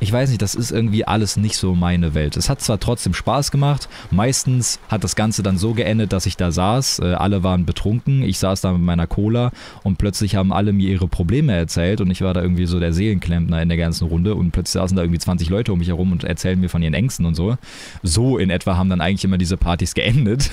Ich 0.00 0.12
weiß 0.12 0.30
nicht, 0.30 0.42
das 0.42 0.54
ist 0.54 0.72
irgendwie 0.72 1.06
alles 1.06 1.36
nicht 1.36 1.56
so 1.56 1.74
meine 1.74 2.14
Welt. 2.14 2.36
Es 2.36 2.48
hat 2.48 2.60
zwar 2.60 2.80
trotzdem 2.80 3.14
Spaß 3.14 3.50
gemacht, 3.50 3.88
meistens 4.10 4.80
hat 4.88 5.04
das 5.04 5.16
Ganze 5.16 5.42
dann 5.42 5.58
so 5.58 5.74
geendet, 5.74 6.12
dass 6.12 6.26
ich 6.26 6.36
da 6.36 6.50
saß, 6.50 7.00
äh, 7.00 7.12
alle 7.14 7.42
waren 7.42 7.66
betrunken, 7.66 8.22
ich 8.22 8.38
saß 8.38 8.62
da 8.62 8.72
mit 8.72 8.82
meiner 8.82 9.06
Cola 9.06 9.52
und 9.82 9.98
plötzlich 9.98 10.34
haben 10.34 10.52
alle 10.52 10.72
mir 10.72 10.88
ihre 10.88 11.08
Probleme 11.08 11.52
erzählt 11.52 12.00
und 12.00 12.10
ich 12.10 12.22
war 12.22 12.34
da 12.34 12.42
irgendwie 12.42 12.66
so 12.66 12.80
der 12.80 12.92
Seelenklempner 12.92 13.62
in 13.62 13.68
der 13.68 13.78
ganzen 13.78 14.08
Runde 14.08 14.34
und 14.34 14.50
plötzlich 14.50 14.80
saßen 14.80 14.96
da 14.96 15.02
irgendwie 15.02 15.20
20 15.20 15.41
20 15.42 15.50
Leute 15.50 15.72
um 15.72 15.78
mich 15.78 15.88
herum 15.88 16.12
und 16.12 16.24
erzählen 16.24 16.60
mir 16.60 16.68
von 16.68 16.82
ihren 16.82 16.94
Ängsten 16.94 17.26
und 17.26 17.34
so. 17.34 17.56
So 18.02 18.38
in 18.38 18.50
etwa 18.50 18.76
haben 18.76 18.88
dann 18.88 19.00
eigentlich 19.00 19.24
immer 19.24 19.38
diese 19.38 19.56
Partys 19.56 19.94
geendet. 19.94 20.50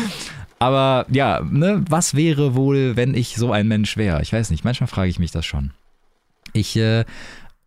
Aber 0.58 1.06
ja, 1.10 1.40
ne, 1.42 1.84
was 1.88 2.14
wäre 2.14 2.54
wohl, 2.54 2.96
wenn 2.96 3.14
ich 3.14 3.36
so 3.36 3.52
ein 3.52 3.68
Mensch 3.68 3.96
wäre? 3.96 4.22
Ich 4.22 4.32
weiß 4.32 4.50
nicht, 4.50 4.64
manchmal 4.64 4.88
frage 4.88 5.10
ich 5.10 5.18
mich 5.18 5.30
das 5.30 5.44
schon. 5.44 5.70
Ich 6.52 6.76
äh, 6.76 7.04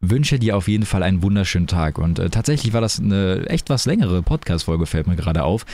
wünsche 0.01 0.39
dir 0.39 0.57
auf 0.57 0.67
jeden 0.67 0.85
Fall 0.85 1.03
einen 1.03 1.21
wunderschönen 1.21 1.67
Tag. 1.67 1.99
Und 1.99 2.17
äh, 2.19 2.29
tatsächlich 2.29 2.73
war 2.73 2.81
das 2.81 2.99
eine 2.99 3.45
echt 3.47 3.69
was 3.69 3.85
längere 3.85 4.23
Podcast-Folge, 4.23 4.85
fällt 4.85 5.07
mir 5.07 5.15
gerade 5.15 5.43
auf. 5.43 5.65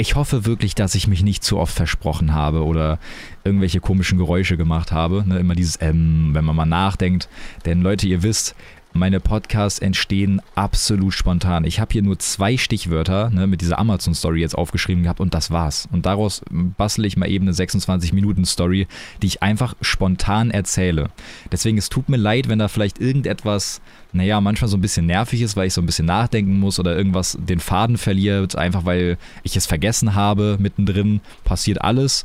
Ich 0.00 0.14
hoffe 0.14 0.46
wirklich, 0.46 0.76
dass 0.76 0.94
ich 0.94 1.08
mich 1.08 1.24
nicht 1.24 1.42
zu 1.42 1.58
oft 1.58 1.74
versprochen 1.74 2.32
habe 2.32 2.64
oder 2.64 3.00
irgendwelche 3.42 3.80
komischen 3.80 4.16
Geräusche 4.18 4.56
gemacht 4.56 4.92
habe. 4.92 5.24
Ne, 5.26 5.38
immer 5.38 5.54
dieses 5.54 5.80
ähm, 5.80 6.30
wenn 6.32 6.44
man 6.44 6.56
mal 6.56 6.66
nachdenkt. 6.66 7.28
Denn 7.66 7.82
Leute, 7.82 8.06
ihr 8.08 8.22
wisst, 8.22 8.54
meine 8.92 9.20
Podcasts 9.20 9.78
entstehen 9.78 10.40
absolut 10.54 11.14
spontan. 11.14 11.64
Ich 11.64 11.78
habe 11.78 11.92
hier 11.92 12.02
nur 12.02 12.18
zwei 12.18 12.56
Stichwörter 12.56 13.30
ne, 13.30 13.46
mit 13.46 13.60
dieser 13.60 13.78
Amazon-Story 13.78 14.40
jetzt 14.40 14.56
aufgeschrieben 14.56 15.02
gehabt 15.02 15.20
und 15.20 15.34
das 15.34 15.50
war's. 15.50 15.88
Und 15.92 16.06
daraus 16.06 16.42
bastle 16.50 17.06
ich 17.06 17.16
mal 17.16 17.28
eben 17.28 17.46
eine 17.46 17.54
26-Minuten-Story, 17.54 18.86
die 19.22 19.26
ich 19.26 19.42
einfach 19.42 19.74
spontan 19.80 20.50
erzähle. 20.50 21.10
Deswegen, 21.52 21.78
es 21.78 21.88
tut 21.88 22.08
mir 22.08 22.16
leid, 22.16 22.48
wenn 22.48 22.58
da 22.58 22.68
vielleicht 22.68 22.98
irgendetwas, 23.00 23.80
naja, 24.12 24.40
manchmal 24.40 24.68
so 24.68 24.76
ein 24.76 24.82
bisschen 24.82 25.06
nervig 25.06 25.42
ist, 25.42 25.56
weil 25.56 25.68
ich 25.68 25.74
so 25.74 25.82
ein 25.82 25.86
bisschen 25.86 26.06
nachdenken 26.06 26.58
muss 26.58 26.80
oder 26.80 26.96
irgendwas 26.96 27.36
den 27.40 27.60
Faden 27.60 27.98
verliert, 27.98 28.56
einfach 28.56 28.84
weil 28.84 29.18
ich 29.42 29.56
es 29.56 29.66
vergessen 29.66 30.14
habe 30.14 30.56
mittendrin. 30.58 31.20
Passiert 31.44 31.82
alles. 31.82 32.24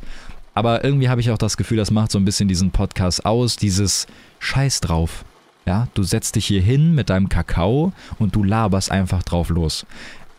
Aber 0.54 0.84
irgendwie 0.84 1.08
habe 1.08 1.20
ich 1.20 1.30
auch 1.30 1.38
das 1.38 1.56
Gefühl, 1.56 1.76
das 1.76 1.90
macht 1.90 2.12
so 2.12 2.18
ein 2.18 2.24
bisschen 2.24 2.48
diesen 2.48 2.70
Podcast 2.70 3.26
aus, 3.26 3.56
dieses 3.56 4.06
Scheiß 4.38 4.80
drauf. 4.80 5.24
Ja, 5.66 5.88
du 5.94 6.02
setzt 6.02 6.36
dich 6.36 6.46
hier 6.46 6.60
hin 6.60 6.94
mit 6.94 7.10
deinem 7.10 7.28
Kakao 7.28 7.92
und 8.18 8.34
du 8.34 8.44
laberst 8.44 8.90
einfach 8.90 9.22
drauf 9.22 9.48
los. 9.48 9.86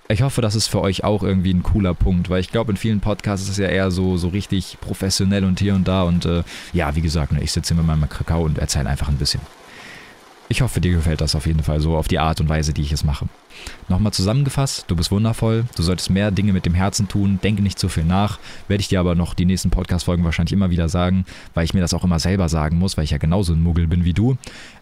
Ich 0.07 0.21
hoffe, 0.21 0.41
das 0.41 0.53
ist 0.53 0.67
für 0.67 0.81
euch 0.81 1.03
auch 1.03 1.23
irgendwie 1.23 1.51
ein 1.51 1.63
cooler 1.63 1.95
Punkt, 1.95 2.29
weil 2.29 2.39
ich 2.39 2.51
glaube, 2.51 2.71
in 2.71 2.77
vielen 2.77 2.99
Podcasts 2.99 3.45
ist 3.45 3.53
es 3.53 3.57
ja 3.57 3.67
eher 3.67 3.89
so, 3.89 4.17
so 4.17 4.27
richtig 4.27 4.77
professionell 4.79 5.43
und 5.43 5.59
hier 5.59 5.73
und 5.73 5.87
da. 5.87 6.03
Und 6.03 6.25
äh, 6.25 6.43
ja, 6.73 6.95
wie 6.95 7.01
gesagt, 7.01 7.31
ne, 7.31 7.41
ich 7.41 7.51
sitze 7.51 7.73
hier 7.73 7.81
mit 7.81 7.87
meinem 7.87 8.07
Kakao 8.07 8.43
und 8.43 8.59
erzähle 8.59 8.87
einfach 8.87 9.07
ein 9.09 9.17
bisschen. 9.17 9.41
Ich 10.47 10.61
hoffe, 10.61 10.79
dir 10.79 10.91
gefällt 10.91 11.21
das 11.21 11.33
auf 11.33 11.47
jeden 11.47 11.63
Fall 11.63 11.79
so 11.79 11.97
auf 11.97 12.07
die 12.07 12.19
Art 12.19 12.39
und 12.39 12.49
Weise, 12.49 12.71
die 12.71 12.83
ich 12.83 12.91
es 12.91 13.03
mache. 13.03 13.27
Nochmal 13.89 14.13
zusammengefasst, 14.13 14.85
du 14.87 14.95
bist 14.95 15.09
wundervoll, 15.09 15.65
du 15.75 15.81
solltest 15.81 16.11
mehr 16.11 16.29
Dinge 16.29 16.53
mit 16.53 16.67
dem 16.67 16.75
Herzen 16.75 17.07
tun, 17.07 17.39
denke 17.41 17.63
nicht 17.63 17.79
zu 17.79 17.89
viel 17.89 18.03
nach, 18.03 18.37
werde 18.67 18.81
ich 18.81 18.87
dir 18.87 18.99
aber 18.99 19.15
noch 19.15 19.33
die 19.33 19.45
nächsten 19.45 19.71
Podcast-Folgen 19.71 20.23
wahrscheinlich 20.23 20.53
immer 20.53 20.69
wieder 20.69 20.87
sagen, 20.87 21.25
weil 21.55 21.65
ich 21.65 21.73
mir 21.73 21.81
das 21.81 21.95
auch 21.95 22.03
immer 22.03 22.19
selber 22.19 22.47
sagen 22.47 22.77
muss, 22.77 22.95
weil 22.95 23.05
ich 23.05 23.11
ja 23.11 23.17
genauso 23.17 23.53
ein 23.53 23.63
Muggel 23.63 23.87
bin 23.87 24.05
wie 24.05 24.13
du. 24.13 24.37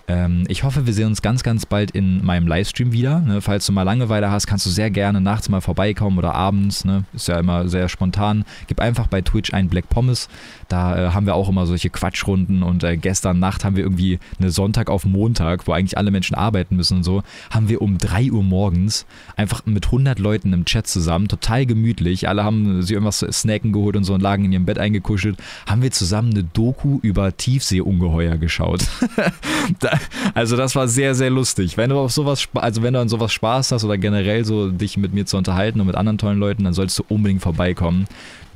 Ähm, 0.07 0.43
ich 0.49 0.63
hoffe, 0.63 0.85
wir 0.85 0.93
sehen 0.93 1.07
uns 1.07 1.21
ganz, 1.21 1.43
ganz 1.43 1.65
bald 1.65 1.91
in 1.91 2.23
meinem 2.25 2.47
Livestream 2.47 2.91
wieder. 2.91 3.19
Ne? 3.19 3.41
Falls 3.41 3.65
du 3.65 3.71
mal 3.71 3.83
Langeweile 3.83 4.29
hast, 4.29 4.47
kannst 4.47 4.65
du 4.65 4.69
sehr 4.69 4.91
gerne 4.91 5.21
nachts 5.21 5.47
mal 5.47 5.61
vorbeikommen 5.61 6.17
oder 6.17 6.35
abends. 6.35 6.83
Ne? 6.83 7.05
Ist 7.13 7.27
ja 7.27 7.39
immer 7.39 7.69
sehr 7.69 7.87
spontan. 7.87 8.43
Gib 8.67 8.81
einfach 8.81 9.07
bei 9.07 9.21
Twitch 9.21 9.53
ein 9.53 9.69
Black 9.69 9.89
Pommes. 9.89 10.27
Da 10.67 10.97
äh, 10.97 11.09
haben 11.11 11.25
wir 11.25 11.35
auch 11.35 11.49
immer 11.49 11.65
solche 11.65 11.89
Quatschrunden 11.89 12.63
und 12.63 12.83
äh, 12.83 12.97
gestern 12.97 13.39
Nacht 13.39 13.63
haben 13.63 13.75
wir 13.75 13.83
irgendwie 13.83 14.19
eine 14.39 14.51
Sonntag 14.51 14.89
auf 14.89 15.05
Montag, 15.05 15.67
wo 15.67 15.71
eigentlich 15.71 15.97
alle 15.97 16.11
Menschen 16.11 16.35
arbeiten 16.35 16.75
müssen 16.75 16.97
und 16.97 17.03
so, 17.03 17.23
haben 17.49 17.69
wir 17.69 17.81
um 17.81 17.97
3 17.97 18.31
Uhr 18.31 18.43
morgens 18.43 19.05
einfach 19.35 19.65
mit 19.65 19.85
100 19.85 20.19
Leuten 20.19 20.51
im 20.51 20.65
Chat 20.65 20.87
zusammen, 20.87 21.27
total 21.27 21.65
gemütlich. 21.65 22.27
Alle 22.27 22.43
haben 22.43 22.81
sich 22.81 22.91
irgendwas 22.91 23.19
zu 23.19 23.31
snacken 23.31 23.71
geholt 23.71 23.95
und 23.95 24.03
so 24.03 24.13
und 24.13 24.21
lagen 24.21 24.45
in 24.45 24.51
ihrem 24.51 24.65
Bett 24.65 24.79
eingekuschelt. 24.79 25.37
Haben 25.67 25.81
wir 25.81 25.91
zusammen 25.91 26.31
eine 26.31 26.43
Doku 26.43 26.99
über 27.01 27.35
Tiefseeungeheuer 27.37 28.37
geschaut. 28.37 28.83
also 30.33 30.57
das 30.57 30.75
war 30.75 30.87
sehr, 30.87 31.15
sehr 31.15 31.29
lustig. 31.29 31.77
Wenn 31.77 31.89
du 31.89 31.97
auf 31.97 32.11
sowas, 32.11 32.47
also 32.53 32.83
wenn 32.83 32.93
du 32.93 32.99
an 32.99 33.09
sowas 33.09 33.31
Spaß 33.33 33.71
hast 33.71 33.83
oder 33.83 33.97
generell 33.97 34.45
so 34.45 34.69
dich 34.69 34.97
mit 34.97 35.13
mir 35.13 35.25
zu 35.25 35.37
unterhalten 35.37 35.79
und 35.79 35.87
mit 35.87 35.95
anderen 35.95 36.17
tollen 36.17 36.39
Leuten, 36.39 36.63
dann 36.63 36.73
solltest 36.73 36.99
du 36.99 37.03
unbedingt 37.09 37.41
vorbeikommen. 37.41 38.07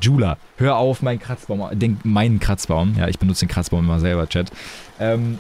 Jula, 0.02 0.38
hör 0.58 0.78
auf, 0.78 1.02
meinen 1.02 1.20
Kratzbaum, 1.20 1.68
denk 1.74 2.06
meinen 2.06 2.40
Kratzbaum. 2.40 2.96
Ja, 2.98 3.08
ich 3.08 3.20
benutze 3.20 3.46
den 3.46 3.50
Kratzbaum 3.50 3.86
immer 3.86 4.00
selber, 4.00 4.28
Chat. 4.28 4.52
Ähm, 5.00 5.40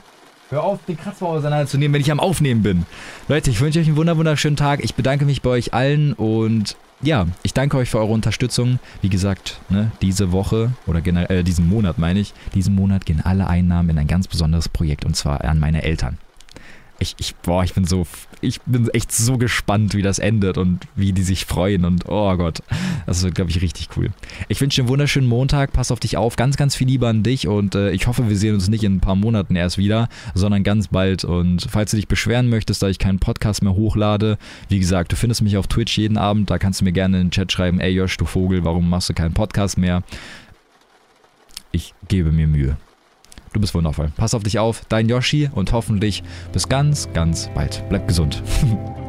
Hör 0.50 0.64
auf, 0.64 0.80
den 0.88 0.98
Kratzbaum 0.98 1.36
auseinanderzunehmen, 1.36 1.94
wenn 1.94 2.02
ich 2.02 2.10
am 2.10 2.22
Aufnehmen 2.22 2.64
bin. 2.64 2.86
Leute, 3.28 3.50
ich 3.50 3.60
wünsche 3.60 3.82
euch 3.82 3.88
einen 3.88 3.98
wunderschönen 3.98 4.56
Tag. 4.56 4.82
Ich 4.82 4.96
bedanke 4.96 5.26
mich 5.26 5.42
bei 5.42 5.50
euch 5.50 5.74
allen 5.74 6.14
und 6.14 6.78
ja, 7.02 7.28
ich 7.44 7.54
danke 7.54 7.78
euch 7.78 7.90
für 7.90 8.00
eure 8.00 8.12
Unterstützung. 8.12 8.80
Wie 9.02 9.10
gesagt, 9.10 9.60
ne, 9.70 9.92
diese 10.02 10.32
Woche 10.32 10.72
oder 10.86 11.02
generell 11.02 11.40
äh, 11.40 11.44
diesen 11.44 11.68
Monat 11.68 11.98
meine 11.98 12.20
ich, 12.20 12.34
diesen 12.54 12.76
Monat 12.76 13.06
gehen 13.06 13.22
alle 13.24 13.48
Einnahmen 13.48 13.90
in 13.90 13.98
ein 13.98 14.08
ganz 14.08 14.28
besonderes 14.28 14.70
Projekt 14.70 15.06
und 15.06 15.16
zwar 15.16 15.44
an 15.44 15.60
meine 15.60 15.84
Eltern 15.84 16.18
ich, 17.00 17.16
ich, 17.20 17.36
boah, 17.36 17.64
ich 17.64 17.74
bin 17.74 17.86
so, 17.86 18.08
ich 18.42 18.62
bin 18.62 18.90
echt 18.90 19.12
so 19.12 19.38
gespannt, 19.38 19.94
wie 19.94 20.02
das 20.02 20.20
endet 20.20 20.58
und 20.58 20.80
wie 20.96 21.14
die 21.14 21.22
sich 21.22 21.46
freuen 21.46 21.86
und 21.86 22.06
oh 22.08 22.36
Gott, 22.38 22.64
das 23.06 23.24
wird, 23.24 23.36
glaube 23.36 23.52
ich, 23.52 23.62
richtig 23.62 23.90
cool. 23.96 24.10
Ich 24.48 24.62
wünsche 24.62 24.78
dir 24.78 24.84
einen 24.84 24.90
wunderschönen 24.90 25.28
Montag, 25.28 25.74
pass 25.74 25.92
auf 25.92 26.00
dich 26.00 26.18
auf, 26.18 26.36
ganz, 26.36 26.58
ganz 26.58 26.76
viel 26.76 26.88
Liebe 26.88 27.08
an 27.08 27.24
dich 27.24 27.48
und 27.48 27.76
äh, 27.76 27.92
ich 27.92 28.08
hoffe, 28.08 28.30
wir 28.30 28.38
sehen 28.38 28.56
uns 28.56 28.68
nicht 28.68 28.84
in 28.84 28.96
ein 28.96 29.00
paar 29.00 29.16
Monaten 29.16 29.56
erst 29.56 29.78
wieder, 29.78 30.10
sondern 30.34 30.64
ganz 30.64 30.88
bald 30.88 31.24
und 31.24 31.68
falls 31.70 31.92
du 31.92 31.98
dich 31.98 32.08
beschweren 32.08 32.50
möchtest, 32.50 32.82
da 32.82 32.88
ich 32.88 33.00
keinen 33.00 33.20
Podcast 33.20 33.62
mehr 33.62 33.74
hochlade, 33.74 34.38
wie 34.70 34.80
gesagt, 34.80 35.12
du 35.12 35.16
findest 35.16 35.42
mich 35.42 35.58
auf 35.58 35.68
Twitch 35.68 35.98
jeden 35.98 36.18
Abend, 36.18 36.50
da 36.50 36.58
kannst 36.58 36.82
du 36.82 36.86
mir 36.86 36.94
gerne 36.94 37.20
in 37.22 37.28
den 37.28 37.32
Chat 37.32 37.52
schreiben, 37.52 37.80
ey 37.80 37.92
Josh, 37.92 38.18
du 38.18 38.26
Vogel, 38.26 38.64
warum 38.66 38.90
machst 38.90 39.10
du 39.10 39.14
keinen 39.14 39.34
Podcast 39.34 39.78
mehr? 39.78 40.04
Ich 41.72 41.94
gebe 42.08 42.32
mir 42.32 42.48
Mühe. 42.48 42.78
Du 43.58 43.62
bist 43.62 43.74
wundervoll. 43.74 44.12
Pass 44.16 44.36
auf 44.36 44.44
dich 44.44 44.60
auf, 44.60 44.84
dein 44.88 45.10
Yoshi 45.10 45.50
und 45.52 45.72
hoffentlich 45.72 46.22
bis 46.54 46.70
ganz, 46.70 47.10
ganz 47.14 47.50
bald. 47.56 47.84
Bleib 47.90 48.08
gesund. 48.08 48.44